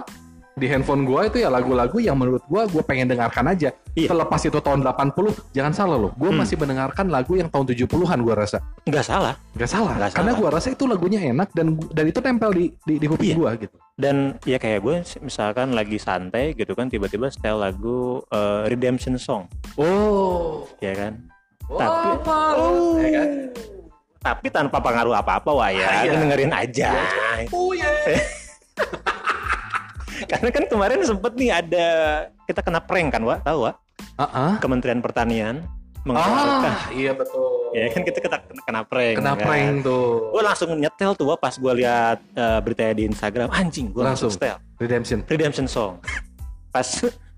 di 0.59 0.67
handphone 0.67 1.07
gue 1.07 1.21
itu 1.25 1.37
ya 1.39 1.47
lagu-lagu 1.47 1.97
yang 1.97 2.13
menurut 2.13 2.43
gue 2.43 2.61
gue 2.67 2.83
pengen 2.83 3.07
dengarkan 3.07 3.47
aja. 3.47 3.71
Iya. 3.95 4.11
Terlepas 4.11 4.41
itu 4.43 4.59
tahun 4.59 4.83
80, 4.83 5.31
jangan 5.49 5.71
salah 5.71 5.97
loh. 5.97 6.11
Gue 6.13 6.29
Hmm. 6.29 6.43
masih 6.43 6.55
mendengarkan 6.55 7.07
lagu 7.07 7.33
yang 7.33 7.47
tahun 7.47 7.65
70-an 7.65 8.19
gue 8.19 8.35
rasa. 8.35 8.59
Nggak 8.83 9.01
salah. 9.01 9.33
Nggak 9.55 9.69
salah. 9.69 9.93
Nggak 9.95 10.11
Karena 10.13 10.31
gue 10.35 10.49
rasa 10.51 10.67
itu 10.69 10.83
lagunya 10.83 11.19
enak 11.23 11.49
dan 11.51 11.67
dan 11.89 12.05
itu 12.05 12.19
tempel 12.19 12.51
di 12.51 12.65
di, 12.83 12.99
di 12.99 13.07
kuping 13.07 13.31
Iya. 13.31 13.37
gue 13.39 13.51
gitu. 13.63 13.75
Dan 13.95 14.15
ya 14.43 14.55
kayak 14.55 14.79
gue 14.79 14.95
misalkan 15.19 15.71
lagi 15.71 15.97
santai 15.97 16.51
gitu 16.53 16.71
kan 16.71 16.87
tiba-tiba 16.87 17.27
setel 17.27 17.57
lagu 17.57 18.19
eh, 18.27 18.67
Redemption 18.67 19.15
Song, 19.15 19.47
Oh. 19.75 20.67
ya 20.79 20.91
kan? 20.93 21.13
Tapi 21.65 22.07
Oh. 22.55 22.95
ya 22.95 23.09
kan? 23.15 23.29
Tapi 24.19 24.47
tanpa 24.49 24.79
pengaruh 24.79 25.15
apa-apa 25.15 25.47
wah 25.49 25.71
ya, 25.71 25.87
Ah, 25.87 26.03
iya. 26.03 26.11
dengerin 26.13 26.51
aja. 26.51 26.91
Oh 27.49 27.71
ya. 27.71 27.87
Karena 30.25 30.49
kan 30.49 30.63
kemarin 30.65 30.99
sempet 31.01 31.32
nih 31.34 31.51
ada 31.53 31.88
kita 32.43 32.60
kena 32.60 32.79
prank 32.79 33.13
kan, 33.13 33.21
Wak? 33.21 33.39
Tahu, 33.43 33.60
Wak? 33.63 33.75
Heeh. 34.17 34.51
Kementerian 34.60 34.99
Pertanian 34.99 35.55
mengeluarkan 35.99 36.63
Ah, 36.65 36.88
iya 36.89 37.12
betul. 37.12 37.75
ya 37.75 37.91
kan 37.91 38.01
kita 38.01 38.19
kena, 38.19 38.38
kena, 38.63 38.82
prank. 38.84 39.15
Kena 39.15 39.36
kan? 39.36 39.43
prank 39.43 39.71
tuh. 39.84 40.32
Gue 40.32 40.41
langsung 40.41 40.69
nyetel 40.73 41.12
tuh 41.13 41.27
Wak, 41.27 41.38
pas 41.38 41.51
gue 41.53 41.73
lihat 41.75 42.17
eh, 42.34 42.60
beritanya 42.60 42.93
di 42.95 43.03
Instagram, 43.05 43.51
anjing 43.51 43.91
gue 43.91 43.99
langsung 43.99 44.32
Langsung. 44.32 44.32
setel 44.32 44.58
Redemption. 44.79 45.19
Redemption 45.27 45.67
Song. 45.67 45.99
Pas 46.71 46.88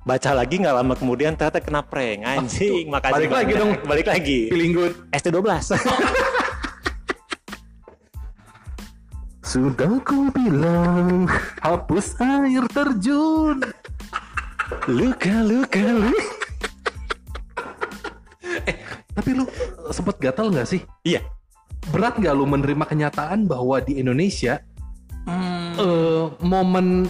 baca 0.01 0.29
lagi 0.33 0.57
nggak 0.57 0.75
lama 0.75 0.93
kemudian 0.93 1.33
ternyata 1.33 1.57
kena 1.57 1.81
prank, 1.81 2.21
anjing. 2.21 2.85
Makasih 2.85 3.13
Balik 3.17 3.31
lagi 3.31 3.51
dong. 3.55 3.71
Balik 3.81 4.07
lagi. 4.07 4.39
Feeling 4.53 4.73
good. 4.73 4.93
ST12. 5.09 5.41
Sudah 9.51 9.99
ku 10.07 10.31
bilang 10.31 11.27
hapus 11.59 12.15
air 12.23 12.63
terjun. 12.71 13.59
luka, 14.87 15.43
luka, 15.43 15.83
luka. 15.91 16.23
Tapi 19.11 19.29
lu 19.35 19.43
sempet 19.91 20.15
gatal 20.23 20.55
nggak 20.55 20.63
sih? 20.63 20.87
Iya. 21.03 21.19
Berat 21.91 22.15
nggak 22.15 22.31
lu 22.31 22.47
menerima 22.47 22.85
kenyataan 22.87 23.43
bahwa 23.43 23.83
di 23.83 23.99
Indonesia 23.99 24.63
Hmm. 25.21 25.77
eh, 25.77 26.25
momen 26.41 27.05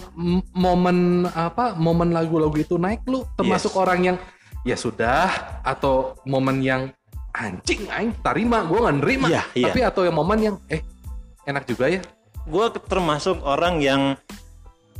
momen 0.51 0.97
apa 1.31 1.79
momen 1.79 2.11
lagu-lagu 2.11 2.51
itu 2.59 2.75
naik 2.75 3.07
lu 3.07 3.23
termasuk 3.39 3.71
Yes. 3.71 3.79
orang 3.79 3.99
yang 4.03 4.17
ya 4.67 4.75
sudah 4.75 5.31
atau 5.63 6.19
momen 6.27 6.59
yang 6.59 6.91
anjing 7.31 7.87
aing 7.87 8.11
tarima 8.19 8.67
gue 8.67 8.75
nggak 8.75 8.97
nerima 8.99 9.27
Iya, 9.31 9.41
iya. 9.55 9.65
tapi 9.71 9.79
atau 9.87 10.03
yang 10.03 10.11
momen 10.11 10.39
yang 10.43 10.55
eh 10.67 10.83
enak 11.47 11.63
juga 11.63 11.87
ya 11.87 12.03
gue 12.47 12.65
termasuk 12.87 13.37
orang 13.41 13.81
yang 13.81 14.01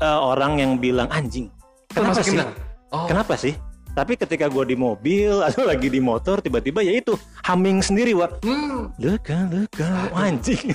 eh, 0.02 0.20
orang 0.20 0.60
yang 0.62 0.72
bilang 0.78 1.10
anjing. 1.10 1.48
Kenapa 1.92 2.22
Termasuk 2.22 2.24
sih? 2.24 2.34
bilang, 2.38 2.52
oh 2.96 3.06
Kenapa 3.08 3.34
sih? 3.36 3.54
Tapi 3.92 4.16
ketika 4.16 4.48
gue 4.48 4.64
di 4.64 4.78
mobil 4.80 5.42
atau 5.48 5.68
lagi 5.68 5.92
di 5.92 6.00
motor 6.00 6.40
tiba-tiba 6.40 6.80
ya 6.84 6.96
itu 6.96 7.18
humming 7.44 7.84
sendiri 7.84 8.16
wah 8.16 8.32
hmm, 8.42 8.96
luka 9.02 9.38
Wah, 10.16 10.28
anjing. 10.28 10.72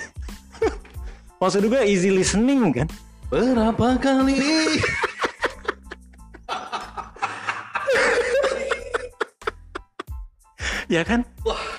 Maksud 1.37 1.69
gue 1.69 1.81
easy 1.85 2.09
listening 2.09 2.73
kan? 2.73 2.89
berapa 3.27 3.99
kali 3.99 4.39
Ya 10.87 11.03
kan? 11.03 11.27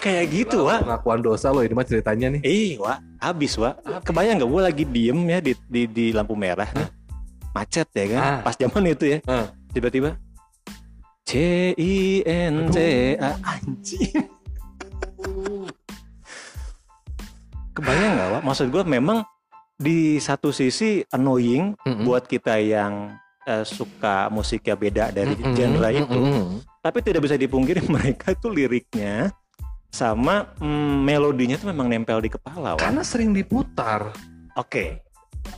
Kayak 0.04 0.26
gitu 0.32 0.68
wah. 0.68 0.84
pengakuan 0.84 1.24
dosa 1.24 1.52
lo 1.56 1.64
ini 1.64 1.72
mah 1.72 1.88
ceritanya 1.88 2.28
nih 2.38 2.42
Eh, 2.44 2.72
wah, 2.76 3.00
habis, 3.24 3.56
wah. 3.56 3.76
Kebayang 4.04 4.40
nggak 4.44 4.52
gue 4.52 4.62
lagi 4.62 4.84
diem 4.84 5.20
ya 5.28 5.40
di, 5.40 5.56
di, 5.68 5.82
di 5.88 6.06
lampu 6.12 6.36
merah 6.36 6.68
nih. 6.76 6.88
Macet 7.56 7.88
ya 7.96 8.06
kan? 8.12 8.22
Ah. 8.22 8.40
Pas 8.44 8.56
zaman 8.56 8.84
itu 8.86 9.06
ya. 9.16 9.20
Ah. 9.26 9.48
Tiba-tiba 9.72 10.20
C 11.24 11.32
I 11.76 12.24
N 12.24 12.68
C 12.72 12.78
A 13.20 13.36
anjing. 13.44 14.28
Kebayang 17.76 18.12
nggak, 18.16 18.30
Wak? 18.38 18.42
Maksud 18.44 18.68
gue 18.74 18.84
memang 18.84 19.24
di 19.78 20.18
satu 20.18 20.50
sisi 20.50 21.06
annoying 21.14 21.78
Mm-mm. 21.86 22.04
buat 22.04 22.26
kita 22.26 22.58
yang 22.58 23.14
eh, 23.46 23.62
suka 23.62 24.28
musiknya 24.34 24.74
beda 24.74 25.06
dari 25.14 25.38
Mm-mm, 25.38 25.54
genre 25.54 25.90
itu. 25.94 26.18
mm-mm. 26.20 26.46
Tapi 26.88 27.04
tidak 27.04 27.28
bisa 27.28 27.36
dipungkiri 27.36 27.84
mereka 27.92 28.32
tuh 28.32 28.56
liriknya 28.56 29.36
sama 29.92 30.56
mm, 30.56 31.04
melodinya 31.04 31.60
tuh 31.60 31.68
memang 31.76 31.92
nempel 31.92 32.24
di 32.24 32.32
kepala. 32.32 32.80
Wan. 32.80 32.80
Karena 32.80 33.04
sering 33.04 33.36
diputar 33.36 34.16
Oke. 34.56 35.04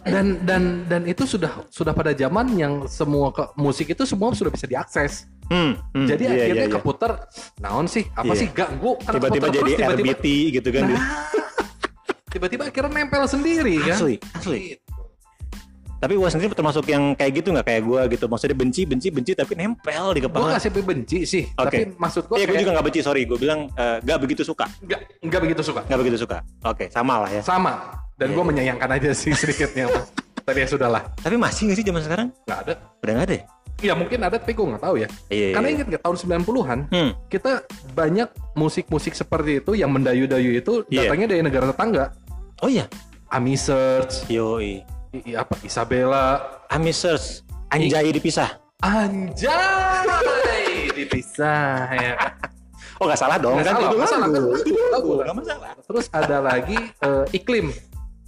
dan 0.05 0.41
dan 0.45 0.85
dan 0.89 1.01
itu 1.05 1.25
sudah 1.29 1.65
sudah 1.69 1.93
pada 1.93 2.13
zaman 2.13 2.53
yang 2.57 2.85
semua 2.89 3.29
ke, 3.29 3.45
musik 3.57 3.93
itu 3.93 4.09
semua 4.09 4.33
sudah 4.33 4.49
bisa 4.49 4.65
diakses. 4.65 5.29
Hmm, 5.49 5.77
hmm, 5.97 6.05
Jadi 6.05 6.23
iya, 6.29 6.33
akhirnya 6.33 6.65
iya, 6.65 6.69
iya. 6.69 6.75
keputar 6.77 7.11
naon 7.57 7.85
sih? 7.89 8.05
Apa 8.13 8.33
Iya. 8.33 8.41
sih 8.41 8.47
ganggu? 8.53 8.97
Karena 9.01 9.17
tiba-tiba 9.17 9.47
jadi 9.49 9.57
terus, 9.57 9.77
tiba-tiba 9.81 10.13
RBT 10.13 10.25
gitu 10.61 10.69
kan. 10.69 10.81
Nah, 10.93 11.03
tiba-tiba 12.33 12.63
akhirnya 12.69 12.91
nempel 13.01 13.23
sendiri 13.25 13.75
kan. 13.81 13.97
asli, 13.97 14.15
asli. 14.37 14.77
Tapi 15.99 16.15
gua 16.15 16.27
sendiri 16.27 16.51
termasuk 16.51 16.87
yang 16.87 17.11
kayak 17.11 17.31
gitu 17.37 17.51
nggak 17.51 17.67
kayak 17.67 17.83
gua 17.83 18.01
gitu. 18.07 18.25
Maksudnya 18.25 18.55
benci, 18.55 18.81
benci, 18.83 19.07
benci 19.11 19.31
tapi 19.35 19.53
nempel 19.53 20.15
di 20.15 20.19
Gue 20.19 20.31
kepala. 20.31 20.55
gak 20.55 20.63
sampai 20.63 20.81
benci 20.81 21.19
sih, 21.23 21.43
Oke. 21.53 21.59
tapi 21.61 21.77
maksud 21.93 22.23
gue 22.25 22.35
Iya, 22.39 22.45
gue 22.47 22.57
juga 22.57 22.71
nggak 22.73 22.85
benci. 22.87 22.99
Sorry, 23.03 23.21
gue 23.23 23.35
bilang 23.35 23.67
eh, 23.69 23.97
nggak 23.99 24.19
begitu 24.19 24.41
suka, 24.41 24.63
nggak 24.79 24.99
nggak 25.21 25.41
begitu 25.43 25.61
suka. 25.61 25.81
nggak 25.83 25.99
begitu 25.99 26.17
suka. 26.17 26.37
Oke, 26.63 26.87
sama 26.87 27.19
lah 27.21 27.29
ya. 27.29 27.43
Sama. 27.43 27.73
Dan 28.15 28.31
Iya, 28.31 28.35
gue 28.35 28.43
iya. 28.43 28.49
menyayangkan 28.49 28.89
aja 28.89 29.09
sih 29.13 29.31
sedikitnya. 29.31 29.85
Tapi 30.47 30.63
ya 30.63 30.67
sudahlah, 30.67 31.03
Tapi 31.15 31.35
masih 31.35 31.69
nggak 31.69 31.77
sih 31.77 31.85
zaman 31.85 32.01
sekarang? 32.01 32.27
nggak 32.43 32.59
ada. 32.63 32.73
Udah 32.99 33.13
nggak 33.13 33.27
ada. 33.27 33.35
ya? 33.35 33.43
Ya 33.79 33.93
mungkin 33.95 34.19
ada, 34.19 34.35
tapi 34.35 34.51
gue 34.51 34.65
nggak 34.65 34.83
tahu 34.83 34.95
ya. 34.97 35.07
Iya. 35.27 35.55
Karena 35.55 35.67
iya. 35.67 35.75
ingat 35.79 35.87
nggak 35.87 36.03
tahun 36.03 36.17
90-an, 36.19 36.79
Hmm. 36.91 37.11
kita 37.27 37.51
banyak 37.93 38.27
musik-musik 38.53 39.15
seperti 39.15 39.63
itu 39.63 39.71
yang 39.71 39.87
mendayu-dayu 39.87 40.51
itu 40.53 40.83
Iya. 40.87 41.07
datangnya 41.07 41.27
dari 41.31 41.41
negara 41.43 41.65
tetangga. 41.71 42.05
Oh 42.59 42.67
iya. 42.67 42.91
Ami 43.29 43.55
Search, 43.55 44.27
Yoi. 44.27 44.83
I- 45.11 45.35
apa 45.35 45.55
Isabella, 45.61 46.25
Ami 46.67 46.91
search. 46.91 47.41
Anjay 47.69 48.09
dipisah. 48.09 48.49
Anjay 48.81 50.09
dipisah 50.97 51.89
ya. 51.91 52.13
Oh 52.99 53.07
nggak 53.07 53.17
salah 53.17 53.37
dong. 53.37 53.55
Nggak 53.57 53.67
salah, 53.69 53.79
judul 53.81 53.97
nggak 53.97 54.11
salah, 54.11 54.27
kan? 54.27 54.41
Lagu. 54.91 55.11
Nggak 55.17 55.35
masalah. 55.37 55.69
Terus 55.79 56.05
ada 56.11 56.37
lagi 56.39 56.77
eh, 56.99 57.25
Iklim. 57.31 57.71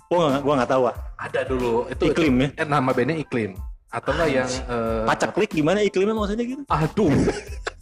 Oh 0.08 0.28
nggak, 0.28 0.42
gua 0.42 0.54
nggak 0.62 0.72
tahu. 0.72 0.84
ah. 0.88 0.96
Ada 1.18 1.42
dulu 1.46 1.86
itu 1.88 2.04
Iklim 2.08 2.34
itu, 2.36 2.46
ya? 2.56 2.64
eh, 2.64 2.68
nama 2.68 2.90
bandnya 2.92 3.18
Iklim. 3.18 3.52
Atau 3.92 4.16
enggak 4.16 4.30
yang 4.32 4.48
eh, 4.48 5.04
Pacak 5.04 5.36
klik 5.36 5.52
gimana 5.52 5.84
iklimnya 5.84 6.16
maksudnya 6.16 6.46
gitu? 6.46 6.64
Aduh. 6.66 7.12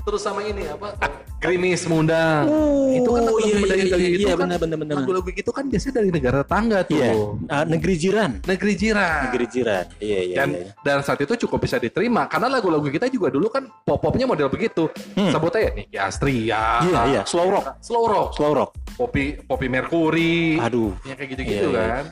Terus 0.00 0.20
sama 0.24 0.40
ini 0.44 0.64
apa? 0.66 0.96
Gerimis 1.40 1.88
mengundang. 1.88 2.44
itu 2.90 3.08
kan 3.08 3.22
lagu-lagu 3.24 3.48
iya, 3.48 3.60
mendayu-dayu 3.64 4.02
iya, 4.04 4.10
itu 4.12 4.28
iya, 4.28 4.34
kan 4.36 4.44
benar, 4.44 4.58
benar, 4.60 4.76
benar. 4.76 4.94
lagu-lagu 5.00 5.28
gitu 5.32 5.50
kan 5.56 5.64
biasanya 5.72 5.94
dari 6.04 6.10
negara 6.12 6.36
tetangga 6.44 6.78
tuh. 6.84 7.00
Iya. 7.00 7.12
Ah, 7.48 7.64
negeri 7.64 7.94
jiran. 7.96 8.30
Negeri 8.44 8.72
jiran. 8.76 9.20
Negeri 9.30 9.46
jiran. 9.48 9.84
Iya 9.96 10.20
iya. 10.20 10.36
dan 10.36 10.48
iya. 10.52 10.64
dan 10.84 10.96
saat 11.00 11.20
itu 11.24 11.32
cukup 11.46 11.64
bisa 11.64 11.80
diterima 11.80 12.28
karena 12.28 12.52
lagu-lagu 12.52 12.84
kita 12.92 13.08
juga 13.08 13.32
dulu 13.32 13.48
kan 13.48 13.64
pop-popnya 13.88 14.28
model 14.28 14.52
begitu. 14.52 14.92
Hmm. 15.16 15.32
Sebut 15.32 15.52
aja 15.56 15.72
Niki 15.72 15.96
Astria. 15.96 16.84
Iya 16.84 17.00
iya. 17.08 17.22
Slow 17.24 17.48
rock. 17.48 17.80
Slow 17.80 18.04
rock, 18.04 18.28
Slow 18.36 18.52
rock. 18.52 18.70
Poppy 19.00 19.40
Poppy 19.40 19.66
Mercury. 19.72 20.60
Aduh. 20.60 20.92
yang 21.08 21.16
kayak 21.16 21.30
gitu-gitu 21.32 21.72
Iya, 21.72 21.80
iya. 21.80 21.88
kan. 21.88 22.04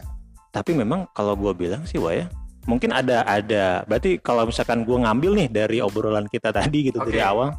Tapi 0.48 0.72
memang 0.72 1.04
kalau 1.12 1.36
gua 1.36 1.52
bilang 1.52 1.84
sih, 1.84 2.00
Wah 2.00 2.16
ya, 2.16 2.32
mungkin 2.64 2.96
ada 2.96 3.28
ada. 3.28 3.84
Berarti 3.84 4.16
kalau 4.24 4.48
misalkan 4.48 4.88
gua 4.88 5.04
ngambil 5.04 5.36
nih 5.44 5.48
dari 5.52 5.78
obrolan 5.84 6.24
kita 6.32 6.48
tadi 6.48 6.88
gitu 6.88 6.98
Oke. 7.04 7.12
dari 7.12 7.20
awal, 7.20 7.52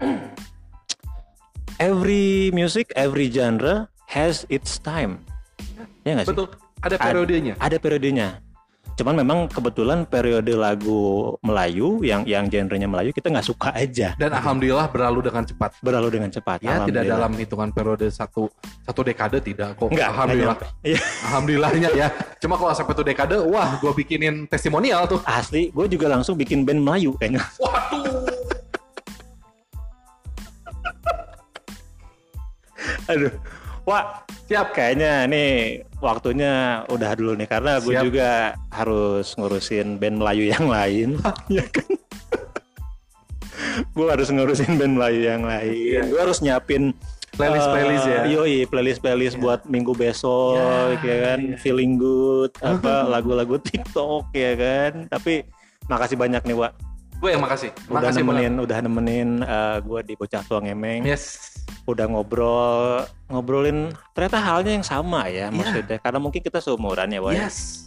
every 1.80 2.50
music, 2.52 2.92
every 2.96 3.28
genre 3.32 3.88
has 4.08 4.44
its 4.48 4.78
time. 4.80 5.24
Ya 6.04 6.16
nggak 6.16 6.26
sih? 6.28 6.32
Betul. 6.32 6.46
Ada 6.84 6.96
periodenya. 7.00 7.54
Ada 7.58 7.76
periodenya. 7.80 8.28
Cuman 8.96 9.12
memang 9.12 9.44
kebetulan 9.52 10.08
periode 10.08 10.56
lagu 10.56 11.36
Melayu 11.44 12.00
yang 12.00 12.24
yang 12.24 12.48
genrenya 12.48 12.88
Melayu 12.88 13.12
kita 13.12 13.28
nggak 13.28 13.44
suka 13.44 13.68
aja. 13.76 14.16
Dan 14.16 14.32
alhamdulillah 14.32 14.88
berlalu 14.88 15.28
dengan 15.28 15.44
cepat. 15.44 15.76
Berlalu 15.84 16.08
dengan 16.16 16.30
cepat. 16.32 16.64
Ya 16.64 16.80
tidak 16.88 17.04
dalam 17.04 17.36
hitungan 17.36 17.68
periode 17.76 18.08
satu 18.08 18.48
satu 18.88 19.00
dekade 19.04 19.44
tidak 19.44 19.76
kok. 19.76 19.92
Enggak, 19.92 20.08
alhamdulillah. 20.16 20.56
Iya. 20.80 21.00
Alhamdulillahnya 21.28 21.88
ya. 21.92 22.08
Cuma 22.40 22.56
kalau 22.56 22.72
sampai 22.72 22.96
satu 22.96 23.04
dekade, 23.04 23.36
wah 23.36 23.76
gue 23.76 23.92
bikinin 23.92 24.48
testimonial 24.48 25.04
tuh. 25.04 25.20
Asli, 25.28 25.68
gue 25.68 25.86
juga 25.92 26.08
langsung 26.08 26.32
bikin 26.40 26.64
band 26.64 26.80
Melayu 26.80 27.12
kayaknya. 27.20 27.44
Waduh. 27.60 28.55
Aduh. 33.12 33.32
Wah, 33.86 34.26
siap 34.50 34.74
kayaknya 34.74 35.30
nih 35.30 35.78
waktunya 36.02 36.82
udah 36.90 37.10
dulu 37.14 37.38
nih 37.38 37.46
karena 37.46 37.78
gue 37.78 37.94
Siap. 37.94 38.04
juga 38.10 38.30
harus 38.74 39.30
ngurusin 39.38 40.02
band 40.02 40.18
Melayu 40.18 40.50
yang 40.50 40.66
lain. 40.66 41.08
ya 41.56 41.62
kan? 41.70 41.86
gue 43.94 44.06
harus 44.10 44.28
ngurusin 44.34 44.74
band 44.74 44.98
Melayu 44.98 45.20
yang 45.22 45.46
lain. 45.46 46.02
Gue 46.10 46.18
harus 46.18 46.42
nyiapin 46.42 46.90
Playlist- 47.36 47.68
eh, 47.68 47.72
playlist 47.76 48.06
ya. 48.08 48.20
Yoi, 48.32 48.56
playlist 48.64 49.00
playlist 49.04 49.36
buat 49.36 49.60
minggu 49.68 49.92
besok 49.92 50.56
Ya, 50.56 50.96
ya, 51.04 51.16
kan, 51.30 51.38
iya. 51.52 51.56
feeling 51.60 52.00
good, 52.00 52.48
apa 52.64 53.04
lagu-lagu 53.12 53.60
TikTok 53.60 54.32
ya 54.32 54.56
kan. 54.56 55.04
Tapi 55.12 55.44
makasih 55.86 56.16
banyak 56.16 56.40
nih, 56.48 56.56
Wak. 56.56 56.72
Gue 57.16 57.32
yang 57.32 57.40
makasih. 57.40 57.70
Udah 57.88 57.94
makasih 57.96 58.22
nemenin, 58.22 58.54
udah 58.60 58.78
nemenin 58.78 59.28
gue 59.80 60.00
di 60.04 60.14
bocah 60.14 60.42
tua 60.44 60.60
ngemeng 60.60 61.02
banget. 61.02 61.16
Yes. 61.16 61.24
udah 61.86 62.06
ngobrol 62.06 63.06
ngobrolin 63.26 63.94
ternyata 64.10 64.38
halnya 64.38 64.74
yang 64.74 64.82
sama 64.82 65.26
ya 65.26 65.46
Iya. 65.46 65.54
maksudnya 65.54 65.98
karena 65.98 66.18
mungkin 66.18 66.42
kita 66.42 66.58
seumuran 66.58 67.06
ya 67.08 67.22
Wak. 67.22 67.32
Yes. 67.32 67.86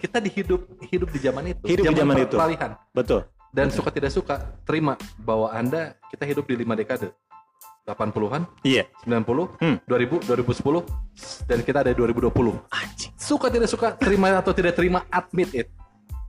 Kita 0.00 0.16
di 0.16 0.28
hidup 0.28 0.64
hidup 0.84 1.08
di 1.08 1.18
zaman 1.18 1.44
itu. 1.48 1.64
Hidup 1.64 1.84
di 1.86 1.94
zaman 1.94 2.16
itu. 2.18 2.36
peralihan. 2.36 2.72
betul 2.90 3.24
Dan 3.48 3.70
suka 3.70 3.88
tidak 3.88 4.10
suka, 4.10 4.34
terima 4.64 4.98
bahwa 5.16 5.46
Anda 5.48 5.94
kita 6.10 6.26
hidup 6.26 6.44
di 6.44 6.58
lima 6.58 6.74
dekade. 6.74 7.14
80-an, 7.84 8.48
iya 8.62 8.88
90, 9.04 9.60
Hmm. 9.60 9.76
2000, 9.84 10.16
2010, 10.24 10.88
dan 11.44 11.60
kita 11.60 11.84
ada 11.84 11.92
di 11.92 11.96
2020. 11.96 12.56
anjing 12.72 13.12
Suka 13.14 13.46
tidak 13.46 13.68
suka, 13.68 13.92
terima 13.94 14.32
atau 14.34 14.50
tidak 14.50 14.72
terima, 14.72 15.04
admit 15.06 15.52
it. 15.54 15.68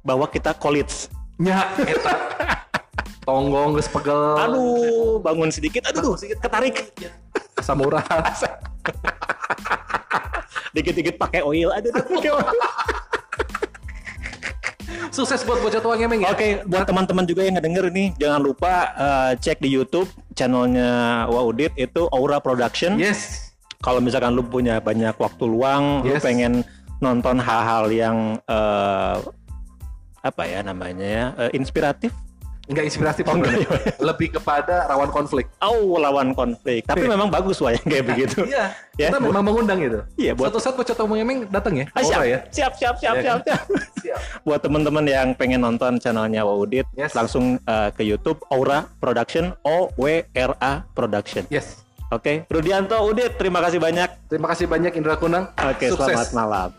bahwa 0.04 0.28
kita 0.28 0.54
college 0.54 1.10
Nya, 1.36 1.68
eta. 1.84 2.14
Tonggong, 3.26 3.74
geus 3.76 3.90
pegel. 3.90 4.38
aduh 4.38 5.18
bangun 5.18 5.50
sedikit 5.50 5.90
aduh 5.90 6.14
ketarik 6.14 6.94
Asam 7.58 7.82
urat. 7.82 8.06
dikit-dikit 10.72 11.18
pakai 11.18 11.42
oil 11.42 11.74
aduh 11.74 11.92
oil. 12.14 12.38
Sukses 15.10 15.48
buat 15.48 15.64
bocah 15.64 15.80
tua 15.80 15.96
ngemeng 15.96 16.28
ya. 16.28 16.36
Oke, 16.36 16.60
buat 16.68 16.84
teman-teman 16.84 17.24
juga 17.24 17.48
yang 17.48 17.56
ngedenger 17.56 17.88
nih, 17.88 18.12
jangan 18.20 18.42
lupa 18.44 18.92
eh, 18.94 19.32
cek 19.40 19.64
di 19.64 19.72
YouTube 19.72 20.12
channelnya 20.36 21.24
Waudit 21.32 21.72
itu 21.80 22.06
Aura 22.12 22.44
Production. 22.44 23.00
Yes. 23.00 23.52
Kalau 23.80 24.04
misalkan 24.04 24.36
lu 24.36 24.44
punya 24.44 24.84
banyak 24.84 25.16
waktu 25.16 25.44
luang, 25.48 26.04
lu 26.04 26.20
Yes. 26.20 26.22
pengen 26.22 26.68
nonton 27.00 27.40
hal-hal 27.40 27.88
yang 27.90 28.18
eh, 28.44 29.16
apa 30.26 30.44
ya 30.44 30.66
namanya 30.66 31.06
ya, 31.06 31.26
eh, 31.38 31.52
inspiratif 31.54 32.10
Enggak 32.66 32.90
inspiratif 32.90 33.30
Oh, 33.30 33.38
enggak, 33.38 33.62
sebenarnya. 33.62 33.94
Lebih 34.02 34.42
kepada 34.42 34.90
rawan 34.90 35.14
konflik. 35.14 35.46
Oh, 35.62 36.02
lawan 36.02 36.34
konflik. 36.34 36.82
Tapi 36.90 37.06
memang 37.06 37.30
bagus 37.30 37.62
wah 37.62 37.70
yang 37.70 37.86
kayak 37.86 38.06
begitu. 38.10 38.42
Iya. 38.42 38.74
Ya, 38.98 39.14
kita 39.14 39.22
memang 39.22 39.46
mengundang 39.46 39.78
gitu. 39.78 40.02
Iya, 40.18 40.34
buat- 40.34 40.50
Suatu 40.50 40.58
saat 40.58 40.74
bocah 40.74 40.98
tua 40.98 41.06
ngemeng 41.06 41.46
datang 41.54 41.78
ya. 41.78 41.86
Ah, 41.94 42.02
siap, 42.02 42.26
ya. 42.26 42.42
siap, 42.50 42.74
siap, 42.74 42.98
siap, 42.98 43.14
Iya 43.14 43.22
siap, 43.22 43.38
kan? 43.38 43.46
siap. 43.46 43.62
Siap. 44.02 44.20
Buat 44.50 44.66
teman-teman 44.66 45.06
yang 45.06 45.38
pengen 45.38 45.62
nonton 45.62 46.02
channelnya 46.02 46.42
Waudit, 46.42 46.90
Yes. 46.98 47.14
langsung 47.14 47.62
eh, 47.62 47.90
ke 47.94 48.02
YouTube 48.02 48.42
Aura 48.50 48.90
Production, 48.98 49.54
O 49.62 49.94
W 49.94 50.26
R 50.34 50.58
A 50.58 50.90
Production. 50.98 51.46
Yes. 51.54 51.86
Oke, 52.10 52.50
Rudianto 52.50 52.98
Udit, 53.02 53.38
terima 53.38 53.62
kasih 53.62 53.78
banyak. 53.78 54.26
Terima 54.26 54.50
kasih 54.50 54.66
banyak 54.66 54.90
Indra 54.98 55.22
Kunang. 55.22 55.54
Oke, 55.54 55.94
Sukses. 55.94 56.02
selamat 56.18 56.30
malam. 56.34 56.70